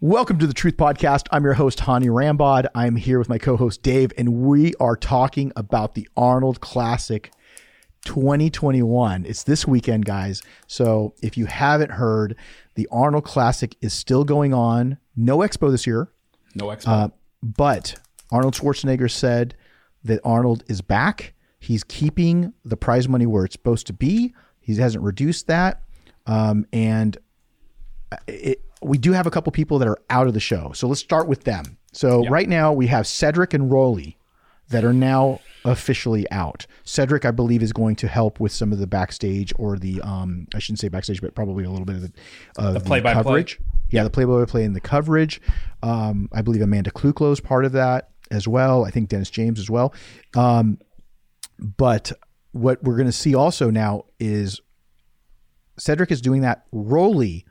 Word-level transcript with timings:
Welcome 0.00 0.38
to 0.38 0.46
the 0.46 0.54
Truth 0.54 0.76
Podcast. 0.76 1.26
I'm 1.32 1.42
your 1.42 1.54
host, 1.54 1.80
Hany 1.80 2.06
Rambod. 2.06 2.68
I'm 2.74 2.94
here 2.94 3.18
with 3.18 3.28
my 3.28 3.38
co 3.38 3.56
host, 3.56 3.82
Dave, 3.82 4.12
and 4.16 4.42
we 4.42 4.74
are 4.74 4.94
talking 4.94 5.52
about 5.56 5.94
the 5.94 6.08
Arnold 6.16 6.60
Classic 6.60 7.32
2021. 8.04 9.26
It's 9.26 9.42
this 9.42 9.66
weekend, 9.66 10.04
guys. 10.04 10.40
So 10.68 11.14
if 11.20 11.36
you 11.36 11.46
haven't 11.46 11.90
heard, 11.90 12.36
the 12.76 12.86
Arnold 12.92 13.24
Classic 13.24 13.74
is 13.80 13.92
still 13.92 14.22
going 14.22 14.54
on. 14.54 14.98
No 15.16 15.38
expo 15.38 15.68
this 15.68 15.84
year, 15.84 16.12
No 16.54 16.66
expo. 16.66 16.86
uh, 16.86 17.08
but 17.42 17.96
Arnold 18.30 18.54
Schwarzenegger 18.54 19.10
said 19.10 19.56
that 20.04 20.20
Arnold 20.22 20.62
is 20.68 20.80
back. 20.80 21.34
He's 21.58 21.82
keeping 21.82 22.52
the 22.64 22.76
prize 22.76 23.08
money 23.08 23.26
where 23.26 23.44
it's 23.44 23.54
supposed 23.54 23.88
to 23.88 23.92
be. 23.92 24.32
He 24.60 24.76
hasn't 24.76 25.02
reduced 25.02 25.48
that. 25.48 25.82
Um, 26.24 26.66
and 26.72 27.18
it, 28.28 28.62
we 28.82 28.98
do 28.98 29.12
have 29.12 29.26
a 29.26 29.30
couple 29.30 29.50
people 29.52 29.78
that 29.78 29.88
are 29.88 29.98
out 30.10 30.26
of 30.26 30.34
the 30.34 30.40
show. 30.40 30.72
So 30.72 30.86
let's 30.88 31.00
start 31.00 31.28
with 31.28 31.44
them. 31.44 31.78
So 31.92 32.24
right 32.28 32.48
now 32.48 32.72
we 32.72 32.86
have 32.88 33.06
Cedric 33.06 33.54
and 33.54 33.70
Rolly 33.70 34.18
that 34.68 34.84
are 34.84 34.92
now 34.92 35.40
officially 35.64 36.30
out. 36.30 36.66
Cedric, 36.84 37.24
I 37.24 37.30
believe, 37.30 37.62
is 37.62 37.72
going 37.72 37.96
to 37.96 38.08
help 38.08 38.38
with 38.38 38.52
some 38.52 38.72
of 38.72 38.78
the 38.78 38.86
backstage 38.86 39.52
or 39.56 39.78
the 39.78 40.00
um, 40.02 40.46
I 40.54 40.58
shouldn't 40.58 40.78
say 40.78 40.88
backstage, 40.88 41.20
but 41.20 41.34
probably 41.34 41.64
a 41.64 41.70
little 41.70 41.86
bit 41.86 41.96
of 41.96 42.02
the, 42.02 42.12
of 42.58 42.74
the, 42.74 42.80
play-by-play. 42.80 43.22
coverage. 43.22 43.60
Yeah, 43.90 44.04
the 44.04 44.10
play-by-play 44.10 44.64
and 44.64 44.76
the 44.76 44.80
coverage. 44.80 45.40
Um, 45.82 46.28
I 46.32 46.42
believe 46.42 46.62
Amanda 46.62 46.90
Kuclo 46.90 47.32
is 47.32 47.40
part 47.40 47.64
of 47.64 47.72
that 47.72 48.10
as 48.30 48.46
well. 48.46 48.84
I 48.84 48.90
think 48.90 49.08
Dennis 49.08 49.30
James 49.30 49.58
as 49.58 49.70
well. 49.70 49.94
Um, 50.36 50.78
but 51.58 52.12
what 52.52 52.82
we're 52.82 52.96
going 52.96 53.06
to 53.06 53.12
see 53.12 53.34
also 53.34 53.70
now 53.70 54.04
is 54.20 54.60
Cedric 55.78 56.10
is 56.10 56.20
doing 56.20 56.42
that. 56.42 56.66
Rolly, 56.72 57.46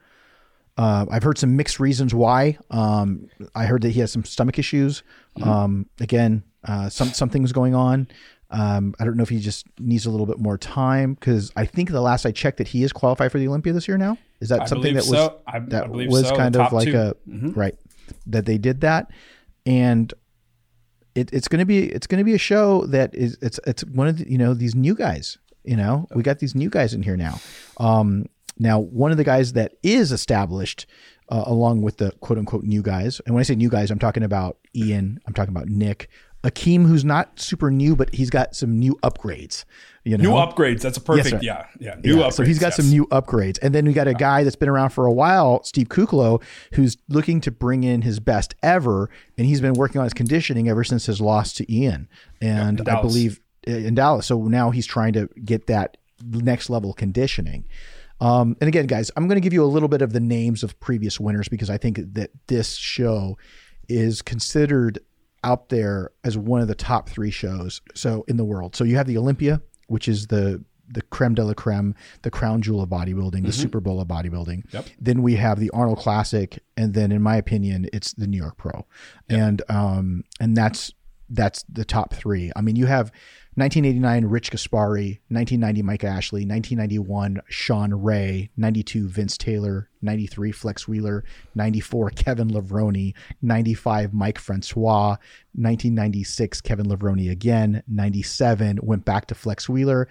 uh, 0.77 1.05
I've 1.09 1.23
heard 1.23 1.37
some 1.37 1.55
mixed 1.55 1.79
reasons 1.79 2.13
why. 2.13 2.57
Um, 2.69 3.29
I 3.55 3.65
heard 3.65 3.81
that 3.81 3.89
he 3.89 3.99
has 4.01 4.11
some 4.11 4.23
stomach 4.23 4.59
issues. 4.59 5.03
Um, 5.41 5.87
again, 5.99 6.43
uh, 6.63 6.89
some 6.89 7.09
something's 7.09 7.51
going 7.51 7.75
on. 7.75 8.07
Um, 8.49 8.95
I 8.99 9.03
don't 9.05 9.17
know 9.17 9.23
if 9.23 9.29
he 9.29 9.39
just 9.39 9.65
needs 9.79 10.05
a 10.05 10.09
little 10.09 10.25
bit 10.25 10.39
more 10.39 10.57
time 10.57 11.15
because 11.15 11.51
I 11.55 11.65
think 11.65 11.91
the 11.91 12.01
last 12.01 12.25
I 12.25 12.31
checked 12.31 12.57
that 12.59 12.67
he 12.69 12.83
is 12.83 12.93
qualified 12.93 13.31
for 13.31 13.39
the 13.39 13.47
Olympia 13.47 13.73
this 13.73 13.87
year. 13.87 13.97
Now 13.97 14.17
is 14.39 14.49
that 14.49 14.61
I 14.61 14.65
something 14.65 14.93
that 14.93 15.01
was 15.01 15.09
so. 15.09 15.41
I- 15.47 15.57
I 15.57 15.59
that 15.59 15.91
believe 15.91 16.09
was 16.09 16.29
so. 16.29 16.35
kind 16.35 16.55
of 16.55 16.71
like 16.71 16.87
two. 16.87 16.93
Mm-hmm. 17.27 17.47
a 17.49 17.51
right 17.51 17.75
that 18.25 18.45
they 18.45 18.57
did 18.57 18.81
that 18.81 19.11
and 19.65 20.13
it, 21.13 21.29
it's 21.33 21.47
going 21.49 21.59
to 21.59 21.65
be 21.65 21.87
it's 21.87 22.07
going 22.07 22.19
to 22.19 22.23
be 22.23 22.33
a 22.33 22.37
show 22.37 22.85
that 22.85 23.13
is 23.13 23.37
it's 23.41 23.59
it's 23.67 23.83
one 23.83 24.07
of 24.07 24.17
the, 24.19 24.31
you 24.31 24.37
know 24.37 24.53
these 24.53 24.75
new 24.75 24.95
guys 24.95 25.37
you 25.65 25.75
know 25.75 26.07
we 26.15 26.23
got 26.23 26.39
these 26.39 26.55
new 26.55 26.69
guys 26.69 26.93
in 26.93 27.03
here 27.03 27.17
now 27.17 27.39
um 27.79 28.27
now 28.59 28.79
one 28.79 29.11
of 29.11 29.17
the 29.17 29.23
guys 29.23 29.53
that 29.53 29.73
is 29.83 30.11
established 30.11 30.85
uh, 31.29 31.43
along 31.45 31.81
with 31.81 31.97
the 31.97 32.11
quote 32.21 32.39
unquote 32.39 32.63
new 32.63 32.81
guys 32.81 33.21
and 33.25 33.33
when 33.33 33.41
i 33.41 33.43
say 33.43 33.55
new 33.55 33.69
guys 33.69 33.91
i'm 33.91 33.99
talking 33.99 34.23
about 34.23 34.57
ian 34.75 35.19
i'm 35.27 35.33
talking 35.33 35.53
about 35.53 35.67
nick 35.67 36.09
Akeem, 36.43 36.87
who's 36.87 37.03
not 37.03 37.39
super 37.39 37.71
new, 37.71 37.95
but 37.95 38.13
he's 38.13 38.29
got 38.29 38.55
some 38.55 38.77
new 38.77 38.95
upgrades. 39.03 39.65
You 40.03 40.17
know, 40.17 40.23
new 40.23 40.35
upgrades. 40.35 40.81
That's 40.81 40.97
a 40.97 41.01
perfect. 41.01 41.29
sir. 41.29 41.39
yeah, 41.41 41.65
yeah. 41.79 41.95
New 42.03 42.19
yeah, 42.19 42.25
upgrades. 42.25 42.33
So 42.33 42.43
he's 42.43 42.59
got 42.59 42.67
yes. 42.67 42.77
some 42.77 42.89
new 42.89 43.05
upgrades. 43.07 43.57
And 43.61 43.75
then 43.75 43.85
we 43.85 43.91
got 43.91 44.07
a 44.07 44.13
guy 44.13 44.43
that's 44.43 44.55
been 44.55 44.69
around 44.69 44.91
for 44.91 45.05
a 45.05 45.11
while, 45.11 45.63
Steve 45.63 45.89
Kuclo, 45.89 46.41
who's 46.73 46.95
looking 47.09 47.41
to 47.41 47.51
bring 47.51 47.83
in 47.83 48.03
his 48.03 48.19
best 48.19 48.55
ever. 48.63 49.09
And 49.37 49.47
he's 49.47 49.59
been 49.59 49.73
working 49.73 49.99
on 49.99 50.05
his 50.05 50.13
conditioning 50.13 50.69
ever 50.69 50.83
since 50.83 51.07
his 51.07 51.19
loss 51.19 51.53
to 51.53 51.73
Ian. 51.73 52.07
And 52.39 52.79
in 52.79 52.87
I 52.87 53.01
believe 53.01 53.41
uh, 53.67 53.71
in 53.71 53.95
Dallas. 53.95 54.27
So 54.27 54.43
now 54.43 54.69
he's 54.69 54.85
trying 54.85 55.13
to 55.13 55.27
get 55.43 55.67
that 55.67 55.97
next 56.23 56.69
level 56.69 56.93
conditioning. 56.93 57.65
Um, 58.19 58.55
and 58.59 58.67
again, 58.67 58.87
guys, 58.87 59.11
I'm 59.15 59.27
going 59.27 59.35
to 59.35 59.41
give 59.41 59.53
you 59.53 59.63
a 59.63 59.67
little 59.67 59.89
bit 59.89 60.01
of 60.01 60.13
the 60.13 60.19
names 60.19 60.63
of 60.63 60.79
previous 60.79 61.19
winners 61.19 61.47
because 61.47 61.69
I 61.69 61.77
think 61.77 61.99
that 62.13 62.31
this 62.47 62.75
show 62.75 63.37
is 63.87 64.21
considered 64.21 64.99
out 65.43 65.69
there 65.69 66.11
as 66.23 66.37
one 66.37 66.61
of 66.61 66.67
the 66.67 66.75
top 66.75 67.07
three 67.07 67.31
shows 67.31 67.81
so 67.93 68.25
in 68.27 68.37
the 68.37 68.45
world. 68.45 68.75
So 68.75 68.83
you 68.83 68.95
have 68.95 69.07
the 69.07 69.17
Olympia, 69.17 69.61
which 69.87 70.07
is 70.07 70.27
the 70.27 70.63
the 70.89 71.01
creme 71.01 71.35
de 71.35 71.43
la 71.43 71.53
creme, 71.53 71.93
the 72.21 72.31
crown 72.31 72.61
jewel 72.61 72.81
of 72.81 72.89
bodybuilding, 72.89 73.45
the 73.45 73.51
Super 73.51 73.81
Bowl 73.81 73.99
of 73.99 74.07
bodybuilding. 74.07 74.71
Yep. 74.71 74.85
Then 75.01 75.21
we 75.21 75.35
have 75.35 75.59
the 75.59 75.69
Arnold 75.71 75.97
Classic, 75.97 76.59
and 76.77 76.93
then 76.93 77.11
in 77.11 77.21
my 77.21 77.35
opinion, 77.35 77.89
it's 77.91 78.13
the 78.13 78.25
New 78.25 78.37
York 78.37 78.57
Pro, 78.57 78.85
and 79.29 79.61
um 79.69 80.23
and 80.39 80.55
that's 80.55 80.91
that's 81.29 81.63
the 81.63 81.85
top 81.85 82.13
three. 82.13 82.51
I 82.55 82.61
mean, 82.61 82.77
you 82.77 82.85
have 82.85 83.11
1989 83.57 84.25
Rich 84.29 84.51
Gaspari, 84.51 85.19
1990 85.29 85.81
Mike 85.81 86.03
Ashley, 86.03 86.45
1991 86.45 87.41
Shawn 87.49 87.91
Ray, 88.03 88.51
92 88.55 89.07
Vince 89.07 89.35
Taylor, 89.35 89.89
93 90.03 90.51
Flex 90.51 90.87
Wheeler, 90.87 91.23
94 91.55 92.11
Kevin 92.11 92.49
Levrone, 92.49 93.15
95 93.41 94.13
Mike 94.13 94.37
Francois, 94.37 95.17
1996 95.55 96.61
Kevin 96.61 96.85
Levrone 96.85 97.31
again, 97.31 97.81
97 97.87 98.77
went 98.83 99.03
back 99.05 99.25
to 99.25 99.33
Flex 99.33 99.67
Wheeler, 99.67 100.07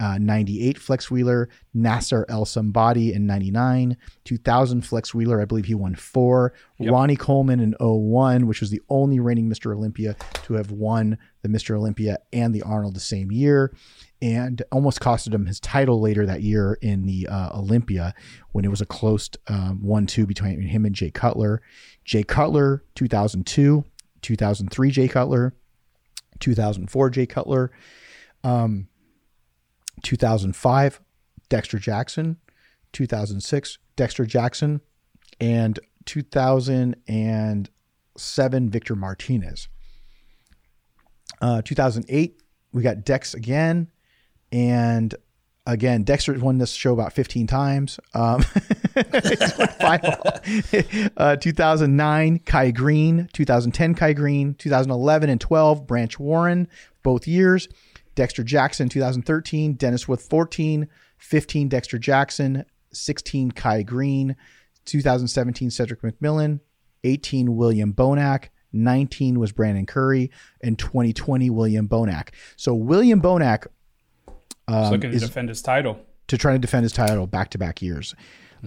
uh, 0.00 0.18
98 0.18 0.78
Flex 0.78 1.10
Wheeler, 1.10 1.48
Nasser 1.74 2.24
El 2.28 2.44
Sonbaty 2.44 3.12
in 3.12 3.26
99, 3.26 3.96
2000 4.24 4.82
Flex 4.82 5.14
Wheeler, 5.14 5.40
I 5.40 5.44
believe 5.44 5.66
he 5.66 5.74
won 5.74 5.94
four, 5.94 6.54
Ronnie 6.80 7.16
Coleman 7.16 7.60
in 7.60 7.74
01, 7.78 8.46
which 8.46 8.60
was 8.60 8.70
the 8.70 8.80
only 8.88 9.20
reigning 9.20 9.50
Mr. 9.50 9.74
Olympia 9.74 10.16
to 10.44 10.54
have 10.54 10.70
won 10.70 11.18
the 11.42 11.48
Mr. 11.48 11.76
Olympia 11.76 12.18
and 12.32 12.54
the 12.54 12.62
Arnold 12.62 12.94
the 12.94 13.00
same 13.00 13.30
year, 13.30 13.74
and 14.22 14.62
almost 14.72 15.00
costed 15.00 15.34
him 15.34 15.46
his 15.46 15.60
title 15.60 16.00
later 16.00 16.24
that 16.24 16.42
year 16.42 16.78
in 16.80 17.04
the 17.04 17.26
uh, 17.26 17.58
Olympia 17.58 18.14
when 18.52 18.64
it 18.64 18.70
was 18.70 18.80
a 18.80 18.86
close 18.86 19.28
um, 19.48 19.82
1 19.82 20.06
2 20.06 20.26
between 20.26 20.62
him 20.62 20.86
and 20.86 20.94
Jay 20.94 21.10
Cutler. 21.10 21.60
Jay 22.04 22.22
Cutler, 22.22 22.82
2002, 22.94 23.84
2003 24.22 24.90
Jay 24.90 25.08
Cutler, 25.08 25.54
2004 26.40 27.10
Jay 27.10 27.26
Cutler, 27.26 27.70
um, 28.42 28.88
2005 30.02 31.00
Dexter 31.48 31.78
Jackson, 31.78 32.36
2006 32.92 33.78
Dexter 33.96 34.26
Jackson, 34.26 34.80
and 35.40 35.78
2007 36.06 38.70
Victor 38.70 38.96
Martinez. 38.96 39.68
Uh, 41.40 41.62
2008 41.62 42.42
we 42.72 42.82
got 42.82 43.04
Dex 43.04 43.34
again, 43.34 43.90
and 44.52 45.14
again 45.66 46.04
Dexter 46.04 46.38
won 46.38 46.58
this 46.58 46.72
show 46.72 46.92
about 46.92 47.12
15 47.12 47.46
times. 47.46 47.98
Um, 48.14 48.44
uh, 51.16 51.36
2009 51.36 52.38
Kai 52.40 52.70
Greene, 52.70 53.28
2010 53.32 53.94
Kai 53.94 54.12
Greene, 54.12 54.54
2011 54.54 55.30
and 55.30 55.40
12 55.40 55.86
Branch 55.86 56.18
Warren, 56.18 56.68
both 57.02 57.26
years. 57.26 57.68
Dexter 58.16 58.42
Jackson 58.42 58.88
2013, 58.88 59.74
Dennis 59.74 60.08
with 60.08 60.22
14, 60.22 60.88
15 61.18 61.68
Dexter 61.68 61.98
Jackson, 61.98 62.64
16 62.92 63.52
Kai 63.52 63.82
Greene, 63.84 64.34
2017 64.86 65.70
Cedric 65.70 66.02
McMillan, 66.02 66.58
18 67.04 67.54
William 67.54 67.92
Bonac, 67.92 68.48
19 68.72 69.38
was 69.38 69.52
Brandon 69.52 69.86
Curry, 69.86 70.30
and 70.60 70.78
2020 70.78 71.48
William 71.50 71.88
Bonac. 71.88 72.30
So 72.56 72.74
William 72.74 73.22
Bonac 73.22 73.66
He's 74.68 74.90
looking 74.90 75.00
to 75.02 75.08
um, 75.08 75.14
is- 75.14 75.22
defend 75.22 75.48
his 75.48 75.62
title. 75.62 76.00
to 76.26 76.36
try 76.36 76.52
to 76.52 76.58
defend 76.58 76.82
his 76.82 76.92
title 76.92 77.26
back 77.28 77.50
to 77.50 77.58
back 77.58 77.80
years. 77.80 78.14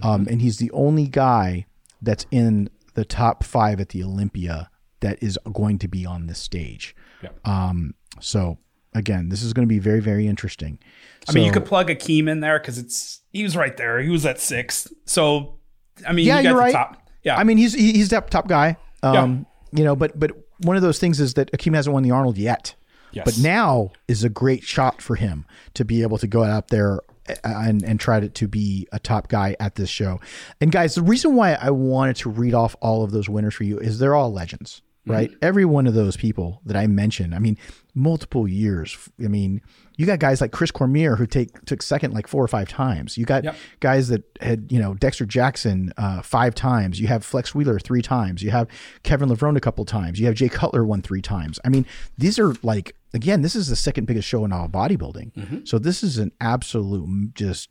Um, 0.02 0.28
and 0.30 0.42
he's 0.42 0.58
the 0.60 0.72
only 0.72 1.08
guy 1.08 1.66
that's 2.02 2.26
in 2.32 2.70
the 2.94 3.04
top 3.04 3.44
five 3.44 3.82
at 3.82 3.90
the 3.90 4.02
Olympia 4.04 4.70
that 5.02 5.22
is 5.22 5.38
going 5.52 5.78
to 5.80 5.90
be 5.90 6.06
on 6.06 6.28
this 6.28 6.40
stage. 6.40 6.96
Yeah. 7.22 7.30
Um, 7.44 7.96
so 8.22 8.60
again, 8.94 9.30
this 9.30 9.44
is 9.44 9.54
going 9.54 9.68
to 9.68 9.70
be 9.70 9.80
very, 9.80 10.00
very 10.00 10.28
interesting. 10.28 10.80
I 11.28 11.32
mean, 11.34 11.46
you 11.46 11.52
could 11.52 11.66
plug 11.66 11.90
Akeem 11.90 12.30
in 12.30 12.40
there 12.40 12.60
because 12.60 12.78
it's 12.78 13.22
he 13.32 13.44
was 13.44 13.56
right 13.56 13.76
there. 13.78 14.00
He 14.00 14.10
was 14.10 14.26
at 14.26 14.40
six. 14.40 14.88
So, 15.06 15.60
I 16.08 16.14
mean, 16.14 16.26
Yeah, 16.26 16.40
you 16.40 16.50
the 16.50 16.56
right. 16.56 16.74
top. 16.74 17.02
Yeah, 17.24 17.38
I 17.38 17.44
mean, 17.44 17.58
he's 17.58 17.74
he's 17.74 18.10
that 18.10 18.32
top 18.32 18.48
guy. 18.48 18.78
Um, 19.04 19.46
you 19.72 19.84
know, 19.84 19.96
but 19.96 20.18
but 20.20 20.32
one 20.60 20.76
of 20.76 20.82
those 20.82 20.98
things 21.00 21.20
is 21.20 21.36
that 21.36 21.52
Akeem 21.52 21.76
hasn't 21.76 21.94
won 21.94 22.04
the 22.04 22.12
Arnold 22.12 22.38
yet. 22.38 22.76
yes. 23.12 23.26
But 23.26 23.38
now 23.38 23.92
is 24.08 24.24
a 24.24 24.30
great 24.30 24.64
shot 24.64 25.02
for 25.02 25.16
him 25.16 25.46
to 25.76 25.86
be 25.86 26.02
able 26.02 26.18
to 26.18 26.28
go 26.28 26.44
out 26.44 26.70
there 26.70 27.00
and, 27.44 27.84
and 27.84 28.00
try 28.00 28.20
to, 28.20 28.28
to 28.28 28.48
be 28.48 28.88
a 28.92 28.98
top 29.00 29.28
guy 29.28 29.56
at 29.60 29.76
this 29.76 29.90
show. 29.90 30.20
And 30.60 30.72
guys, 30.72 30.96
the 30.96 31.02
reason 31.04 31.36
why 31.36 31.54
I 31.54 31.70
wanted 31.70 32.16
to 32.18 32.30
read 32.30 32.54
off 32.56 32.76
all 32.82 33.04
of 33.04 33.12
those 33.12 33.30
winners 33.30 33.54
for 33.54 33.64
you 33.66 33.78
is 33.78 34.00
they're 34.00 34.16
all 34.16 34.34
legends, 34.34 34.82
right? 35.10 35.32
Every 35.42 35.66
one 35.66 35.88
of 35.88 35.94
those 35.94 36.16
people 36.18 36.62
that 36.66 36.76
I 36.78 36.88
mentioned, 36.88 37.34
I 37.36 37.40
mean, 37.40 37.58
multiple 37.96 38.48
years. 38.48 38.98
I 39.24 39.28
mean, 39.28 39.62
you 39.98 40.06
got 40.06 40.20
guys 40.20 40.40
like 40.40 40.52
Chris 40.52 40.72
Cormier 40.72 41.16
who 41.18 41.26
take 41.26 41.66
took 41.66 41.82
second 41.82 42.14
like 42.14 42.28
four 42.28 42.44
or 42.44 42.48
five 42.48 42.70
times. 42.70 43.18
You 43.18 43.26
got 43.26 43.44
Yep. 43.44 43.56
guys 43.82 44.08
that 44.10 44.24
had, 44.42 44.72
you 44.72 44.80
know, 44.80 44.94
Dexter 44.94 45.26
Jackson 45.26 45.92
uh, 45.98 46.22
five 46.22 46.56
times. 46.56 47.00
You 47.02 47.08
have 47.08 47.26
Flex 47.26 47.54
Wheeler 47.54 47.80
three 47.80 48.02
times. 48.02 48.42
You 48.42 48.52
have 48.52 48.68
Kevin 49.04 49.28
Levrone 49.30 49.58
a 49.58 49.60
couple 49.60 49.84
times. 49.86 50.20
You 50.20 50.26
have 50.28 50.36
Jay 50.36 50.48
Cutler 50.50 50.86
won 50.86 51.02
three 51.02 51.22
times. 51.22 51.60
I 51.66 51.70
mean, 51.70 51.86
these 52.18 52.40
are 52.40 52.54
like 52.64 52.96
again, 53.14 53.42
this 53.42 53.56
is 53.56 53.68
the 53.68 53.76
second 53.76 54.06
biggest 54.06 54.28
show 54.28 54.46
in 54.46 54.54
all 54.54 54.68
bodybuilding. 54.70 55.68
So 55.68 55.80
this 55.80 56.04
is 56.04 56.18
an 56.20 56.32
absolute 56.40 57.34
just 57.34 57.70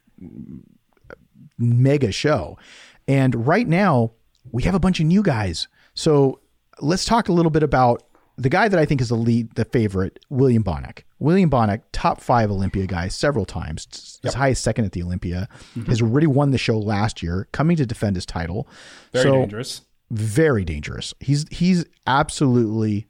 mega 1.58 2.12
show. 2.12 2.58
And 3.06 3.46
right 3.46 3.66
now, 3.66 4.12
we 4.50 4.62
have 4.64 4.74
a 4.74 4.78
bunch 4.80 5.00
of 5.00 5.06
new 5.06 5.22
guys. 5.22 5.68
So 5.94 6.40
let's 6.80 7.04
talk 7.04 7.28
a 7.28 7.32
little 7.32 7.50
bit 7.50 7.62
about 7.62 8.02
the 8.36 8.48
guy 8.48 8.68
that 8.68 8.78
I 8.78 8.84
think 8.84 9.00
is 9.00 9.08
the 9.08 9.16
lead, 9.16 9.54
the 9.56 9.64
favorite, 9.64 10.20
William 10.30 10.62
Bonac. 10.62 11.02
William 11.18 11.50
Bonac, 11.50 11.82
top 11.90 12.20
five 12.20 12.50
Olympia 12.52 12.86
guy 12.86 13.08
several 13.08 13.44
times, 13.44 14.20
as 14.22 14.34
high 14.34 14.50
as 14.50 14.60
second 14.60 14.84
at 14.84 14.92
the 14.92 15.02
Olympia, 15.02 15.48
Mm-hmm. 15.74 15.90
has 15.90 16.00
already 16.00 16.28
won 16.28 16.52
the 16.52 16.58
show 16.58 16.78
last 16.78 17.20
year, 17.22 17.48
coming 17.52 17.76
to 17.76 17.84
defend 17.86 18.14
his 18.14 18.24
title. 18.24 18.68
Very 19.12 19.22
so, 19.24 19.32
dangerous. 19.32 19.82
very 20.10 20.64
dangerous. 20.64 21.14
He's 21.18 21.46
he's 21.50 21.84
absolutely 22.06 23.06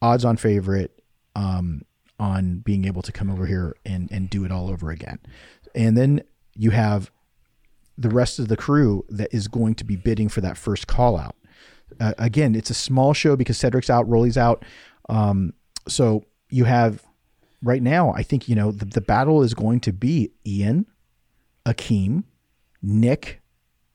odds 0.00 0.24
on 0.24 0.36
favorite 0.36 1.02
um, 1.34 1.82
on 2.20 2.58
being 2.58 2.84
able 2.84 3.02
to 3.02 3.10
come 3.10 3.30
over 3.30 3.46
here 3.46 3.74
and 3.84 4.08
and 4.12 4.30
do 4.30 4.44
it 4.44 4.52
all 4.52 4.68
over 4.70 4.90
again. 4.90 5.18
And 5.74 5.96
then 5.96 6.22
you 6.54 6.70
have 6.70 7.10
the 7.96 8.10
rest 8.10 8.38
of 8.38 8.46
the 8.46 8.56
crew 8.56 9.04
that 9.08 9.28
is 9.34 9.48
going 9.48 9.74
to 9.74 9.84
be 9.84 9.96
bidding 9.96 10.28
for 10.28 10.40
that 10.40 10.56
first 10.56 10.86
call 10.86 11.16
out. 11.16 11.34
Uh, 12.00 12.14
again, 12.18 12.54
it's 12.54 12.70
a 12.70 12.74
small 12.74 13.12
show 13.14 13.36
because 13.36 13.58
Cedric's 13.58 13.90
out, 13.90 14.08
Rolly's 14.08 14.38
out. 14.38 14.64
Um, 15.08 15.52
so 15.88 16.24
you 16.50 16.64
have 16.64 17.02
right 17.62 17.82
now, 17.82 18.12
I 18.12 18.22
think, 18.22 18.48
you 18.48 18.54
know, 18.54 18.70
the, 18.72 18.84
the 18.84 19.00
battle 19.00 19.42
is 19.42 19.54
going 19.54 19.80
to 19.80 19.92
be 19.92 20.30
Ian, 20.46 20.86
Akeem, 21.66 22.24
Nick, 22.82 23.40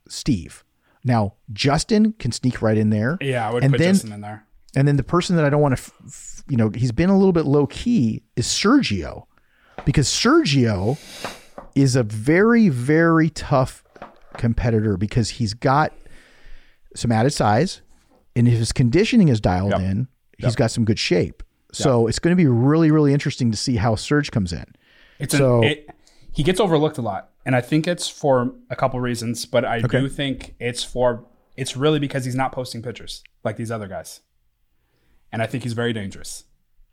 Steve. 0.07 0.63
Now, 1.03 1.33
Justin 1.51 2.13
can 2.13 2.31
sneak 2.31 2.61
right 2.61 2.77
in 2.77 2.89
there. 2.89 3.17
Yeah, 3.21 3.47
I 3.47 3.53
would 3.53 3.63
And 3.63 3.73
put 3.73 3.79
then- 3.79 3.93
Justin 3.93 4.11
in 4.13 4.21
there. 4.21 4.45
And 4.75 4.87
then 4.87 4.97
the 4.97 5.03
person 5.03 5.35
that 5.35 5.45
I 5.45 5.49
don't 5.51 5.61
want 5.61 5.77
to, 5.77 5.81
f- 5.83 5.91
f- 6.07 6.43
you 6.49 6.57
know, 6.57 6.71
he's 6.73 6.91
been 6.91 7.11
a 7.11 7.15
little 7.17 7.31
bit 7.31 7.45
low 7.45 7.67
key 7.67 8.23
is 8.35 8.47
Sergio, 8.47 9.25
because 9.85 10.07
Sergio 10.07 10.97
is 11.75 11.95
a 11.95 12.01
very, 12.01 12.69
very 12.69 13.29
tough 13.29 13.83
competitor 14.35 14.97
because 14.97 15.29
he's 15.29 15.53
got 15.53 15.93
some 16.95 17.11
added 17.11 17.31
size 17.33 17.81
and 18.35 18.47
if 18.47 18.55
his 18.57 18.71
conditioning 18.71 19.27
is 19.29 19.39
dialed 19.39 19.71
Yep. 19.71 19.81
in, 19.81 20.07
he's 20.37 20.55
got 20.55 20.71
some 20.71 20.85
good 20.85 20.99
shape. 20.99 21.43
So 21.71 22.07
it's 22.07 22.19
going 22.19 22.35
to 22.35 22.41
be 22.41 22.47
really, 22.47 22.91
really 22.91 23.13
interesting 23.13 23.49
to 23.51 23.57
see 23.57 23.77
how 23.77 23.95
Surge 23.95 24.31
comes 24.31 24.53
in. 24.53 24.65
It's 25.19 25.35
So- 25.37 25.59
an, 25.59 25.63
it, 25.69 25.89
he 26.31 26.43
gets 26.43 26.59
overlooked 26.59 26.97
a 26.97 27.01
lot, 27.01 27.29
and 27.45 27.55
I 27.55 27.61
think 27.61 27.87
it's 27.87 28.07
for 28.07 28.53
a 28.69 28.75
couple 28.75 28.99
reasons. 28.99 29.45
But 29.45 29.65
I 29.65 29.79
do 29.81 30.09
think 30.09 30.55
it's 30.59 30.83
for 30.83 31.25
it's 31.55 31.77
really 31.77 31.99
because 31.99 32.25
he's 32.25 32.35
not 32.35 32.51
posting 32.51 32.81
pictures 32.81 33.23
like 33.43 33.55
these 33.57 33.69
other 33.71 33.87
guys, 33.87 34.21
and 35.31 35.41
I 35.41 35.45
think 35.45 35.63
he's 35.63 35.73
very 35.73 35.93
dangerous. 35.93 36.45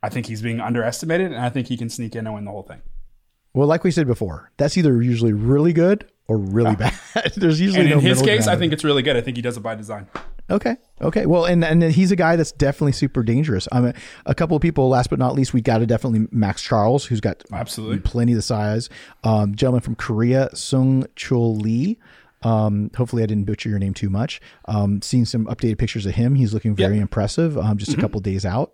I 0.03 0.09
think 0.09 0.27
he's 0.27 0.41
being 0.41 0.59
underestimated, 0.59 1.27
and 1.31 1.41
I 1.41 1.49
think 1.49 1.67
he 1.67 1.77
can 1.77 1.89
sneak 1.89 2.15
in 2.15 2.25
and 2.27 2.35
win 2.35 2.45
the 2.45 2.51
whole 2.51 2.63
thing. 2.63 2.81
Well, 3.53 3.67
like 3.67 3.83
we 3.83 3.91
said 3.91 4.07
before, 4.07 4.51
that's 4.57 4.77
either 4.77 5.01
usually 5.01 5.33
really 5.33 5.73
good 5.73 6.10
or 6.27 6.37
really 6.37 6.75
bad. 6.75 6.93
There's 7.35 7.59
usually 7.59 7.81
And 7.81 7.89
no 7.89 7.97
in 7.99 8.05
his 8.05 8.21
case, 8.21 8.47
I 8.47 8.55
think 8.55 8.73
it's 8.73 8.83
really 8.83 9.01
good. 9.03 9.15
I 9.17 9.21
think 9.21 9.37
he 9.37 9.41
does 9.41 9.57
it 9.57 9.61
by 9.61 9.75
design. 9.75 10.07
Okay. 10.49 10.75
Okay. 11.01 11.25
Well, 11.25 11.45
and 11.45 11.63
and 11.63 11.81
he's 11.83 12.11
a 12.11 12.15
guy 12.15 12.35
that's 12.35 12.51
definitely 12.51 12.91
super 12.91 13.23
dangerous. 13.23 13.67
I 13.71 13.79
mean, 13.81 13.93
a 14.25 14.35
couple 14.35 14.55
of 14.55 14.61
people. 14.61 14.89
Last 14.89 15.09
but 15.09 15.17
not 15.19 15.33
least, 15.33 15.53
we 15.53 15.61
got 15.61 15.77
to 15.79 15.85
definitely 15.85 16.27
Max 16.31 16.61
Charles, 16.61 17.05
who's 17.05 17.21
got 17.21 17.43
Absolutely. 17.53 17.99
plenty 17.99 18.33
of 18.33 18.37
the 18.37 18.41
size. 18.41 18.89
Um, 19.23 19.55
gentleman 19.55 19.81
from 19.81 19.95
Korea, 19.95 20.49
Sung 20.53 21.03
Chul 21.15 21.61
Lee. 21.61 21.99
Um, 22.43 22.89
hopefully, 22.97 23.23
I 23.23 23.27
didn't 23.27 23.45
butcher 23.45 23.69
your 23.69 23.79
name 23.79 23.93
too 23.93 24.09
much. 24.09 24.41
Um, 24.65 25.01
seeing 25.01 25.25
some 25.25 25.45
updated 25.45 25.77
pictures 25.77 26.05
of 26.05 26.15
him, 26.15 26.35
he's 26.35 26.53
looking 26.53 26.75
very 26.75 26.97
impressive. 26.99 27.57
Um, 27.57 27.77
just 27.77 27.91
Mm-hmm. 27.91 27.99
a 27.99 28.03
couple 28.03 28.19
days 28.19 28.45
out, 28.45 28.73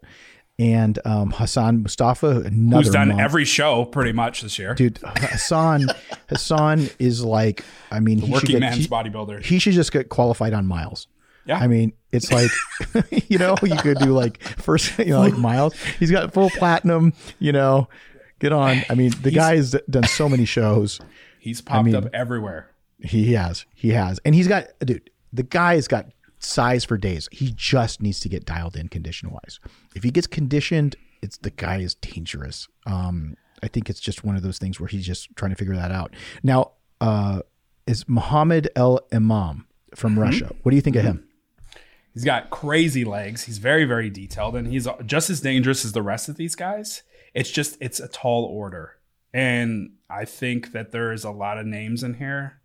and 0.60 0.98
um, 1.06 1.32
Hassan 1.32 1.84
Mustafa, 1.84 2.42
another 2.42 2.84
Who's 2.84 2.92
done 2.92 3.10
month- 3.10 3.20
every 3.22 3.46
show 3.46 3.86
pretty 3.86 4.12
much 4.12 4.42
this 4.42 4.58
year. 4.58 4.74
dude. 4.74 4.98
Hassan, 5.04 5.88
Hassan 6.30 6.90
is 7.00 7.24
like, 7.24 7.64
I 7.92 8.00
mean, 8.00 8.18
he 8.20 8.26
should 8.26 8.34
Working 8.34 8.50
get, 8.52 8.60
man's 8.62 8.78
he- 8.78 8.88
bodybuilder. 8.88 9.44
he 9.44 9.60
should 9.60 9.74
just 9.74 9.92
get 9.92 10.10
qualified 10.10 10.54
on 10.54 10.66
miles. 10.68 11.08
Yeah. 11.46 11.60
I 11.60 11.68
mean, 11.68 11.94
it's 12.12 12.32
like, 12.32 12.52
you 13.30 13.38
know, 13.38 13.56
you 13.64 13.78
could 13.78 14.00
do 14.00 14.12
like 14.14 14.42
first, 14.44 14.98
you 15.00 15.06
know, 15.12 15.20
like 15.20 15.38
miles. 15.38 15.74
He's 16.00 16.12
got 16.12 16.34
full 16.34 16.50
platinum, 16.50 17.14
you 17.40 17.52
know, 17.54 17.88
get 18.40 18.52
on. 18.52 18.82
I 18.90 18.96
mean, 18.96 19.12
the 19.22 19.32
guy 19.32 19.56
has 19.56 19.74
done 19.90 20.04
so 20.04 20.28
many 20.28 20.44
shows. 20.44 21.00
He's 21.40 21.62
popped 21.62 21.86
mean- 21.86 21.96
up 21.96 22.06
everywhere. 22.14 22.72
He 23.00 23.34
has, 23.34 23.66
he 23.76 23.90
has. 23.92 24.20
And 24.26 24.34
he's 24.34 24.48
got, 24.48 24.66
dude, 24.80 25.10
the 25.32 25.44
guy's 25.44 25.88
got 25.88 26.08
size 26.40 26.86
for 26.86 26.98
days. 26.98 27.28
He 27.32 27.52
just 27.56 28.02
needs 28.02 28.20
to 28.22 28.30
get 28.30 28.46
dialed 28.46 28.76
in 28.76 28.88
condition 28.90 29.32
wise. 29.32 29.60
If 29.96 30.04
he 30.04 30.12
gets 30.12 30.28
conditioned, 30.28 30.96
it's 31.22 31.38
the 31.38 31.52
guy 31.52 31.80
is 31.80 31.96
dangerous. 31.96 32.68
Um, 32.86 33.36
I 33.64 33.68
think 33.68 33.90
it's 33.90 34.00
just 34.00 34.24
one 34.24 34.36
of 34.36 34.44
those 34.44 34.60
things 34.60 34.80
where 34.80 34.88
he's 34.88 35.06
just 35.06 35.36
trying 35.36 35.52
to 35.52 35.56
figure 35.56 35.76
that 35.76 35.92
out. 35.92 36.14
Now, 36.44 36.72
uh, 37.02 37.42
is 37.88 38.08
Muhammad 38.08 38.70
El 38.76 39.00
Imam 39.12 39.66
from 39.96 40.20
Russia. 40.20 40.54
What 40.62 40.72
do 40.72 40.76
you 40.76 40.82
think 40.82 40.96
of 40.96 41.04
him? 41.04 41.28
He's 42.14 42.26
got 42.26 42.50
crazy 42.50 43.06
legs. 43.06 43.44
He's 43.44 43.60
very, 43.60 43.86
very 43.86 44.10
detailed, 44.10 44.56
and 44.56 44.68
he's 44.68 44.88
just 45.06 45.30
as 45.30 45.40
dangerous 45.40 45.86
as 45.86 45.92
the 45.92 46.02
rest 46.02 46.30
of 46.30 46.36
these 46.36 46.56
guys. 46.56 47.04
It's 47.34 47.52
just 47.52 47.78
it's 47.80 48.00
a 48.00 48.08
tall 48.08 48.46
order, 48.46 48.94
and 49.34 49.92
I 50.10 50.26
think 50.26 50.72
that 50.72 50.92
there 50.92 51.12
is 51.12 51.24
a 51.24 51.32
lot 51.32 51.60
of 51.60 51.66
names 51.66 52.04
in 52.04 52.16
here. 52.16 52.57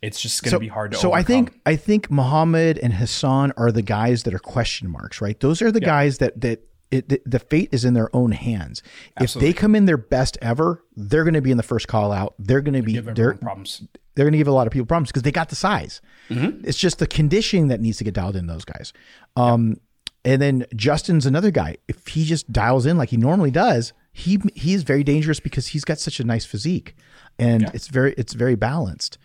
It's 0.00 0.20
just 0.20 0.42
going 0.42 0.52
to 0.52 0.60
be 0.60 0.68
hard 0.68 0.92
to. 0.92 0.98
so 0.98 1.12
I 1.12 1.20
overcome. 1.20 1.46
think 1.46 1.60
I 1.66 1.76
think 1.76 2.10
Muhammad 2.10 2.78
and 2.78 2.92
Hassan 2.92 3.52
are 3.56 3.72
the 3.72 3.82
guys 3.82 4.22
that 4.24 4.34
are 4.34 4.38
question 4.38 4.90
marks, 4.90 5.20
right? 5.20 5.38
Those 5.40 5.60
are 5.60 5.72
the 5.72 5.80
guys 5.80 6.18
that 6.18 6.40
that 6.40 6.62
it, 6.90 7.08
the, 7.08 7.20
the 7.26 7.38
fate 7.38 7.68
is 7.72 7.84
in 7.84 7.94
their 7.94 8.14
own 8.14 8.32
hands. 8.32 8.82
If 9.20 9.34
they 9.34 9.52
come 9.52 9.74
in 9.74 9.84
their 9.84 9.98
best 9.98 10.38
ever, 10.40 10.84
they're 10.96 11.24
going 11.24 11.34
to 11.34 11.42
be 11.42 11.50
in 11.50 11.56
the 11.56 11.62
first 11.62 11.88
call 11.88 12.12
out. 12.12 12.34
They're 12.38 12.62
going 12.62 12.74
to 12.74 12.82
be 12.82 12.98
they're 12.98 13.34
problems. 13.34 13.82
they're 14.14 14.24
going 14.24 14.32
to 14.32 14.38
give 14.38 14.48
a 14.48 14.52
lot 14.52 14.66
of 14.66 14.72
people 14.72 14.86
problems 14.86 15.10
because 15.10 15.22
they 15.22 15.32
got 15.32 15.50
the 15.50 15.56
size. 15.56 16.00
Mm-hmm. 16.30 16.64
It's 16.66 16.78
just 16.78 16.98
the 16.98 17.06
conditioning 17.06 17.68
that 17.68 17.80
needs 17.80 17.98
to 17.98 18.04
get 18.04 18.14
dialed 18.14 18.36
in 18.36 18.46
those 18.46 18.64
guys. 18.64 18.92
Um, 19.36 19.80
and 20.24 20.40
then 20.40 20.66
Justin's 20.74 21.26
another 21.26 21.50
guy. 21.50 21.76
If 21.88 22.06
he 22.08 22.24
just 22.24 22.52
dials 22.52 22.86
in 22.86 22.96
like 22.96 23.10
he 23.10 23.16
normally 23.16 23.50
does, 23.50 23.92
he 24.12 24.40
he 24.54 24.74
is 24.74 24.82
very 24.82 25.04
dangerous 25.04 25.40
because 25.40 25.68
he's 25.68 25.84
got 25.84 25.98
such 25.98 26.20
a 26.20 26.24
nice 26.24 26.44
physique, 26.44 26.94
and 27.38 27.70
it's 27.74 27.88
very 27.88 28.14
it's 28.16 28.32
very 28.32 28.54
balanced. 28.54 29.18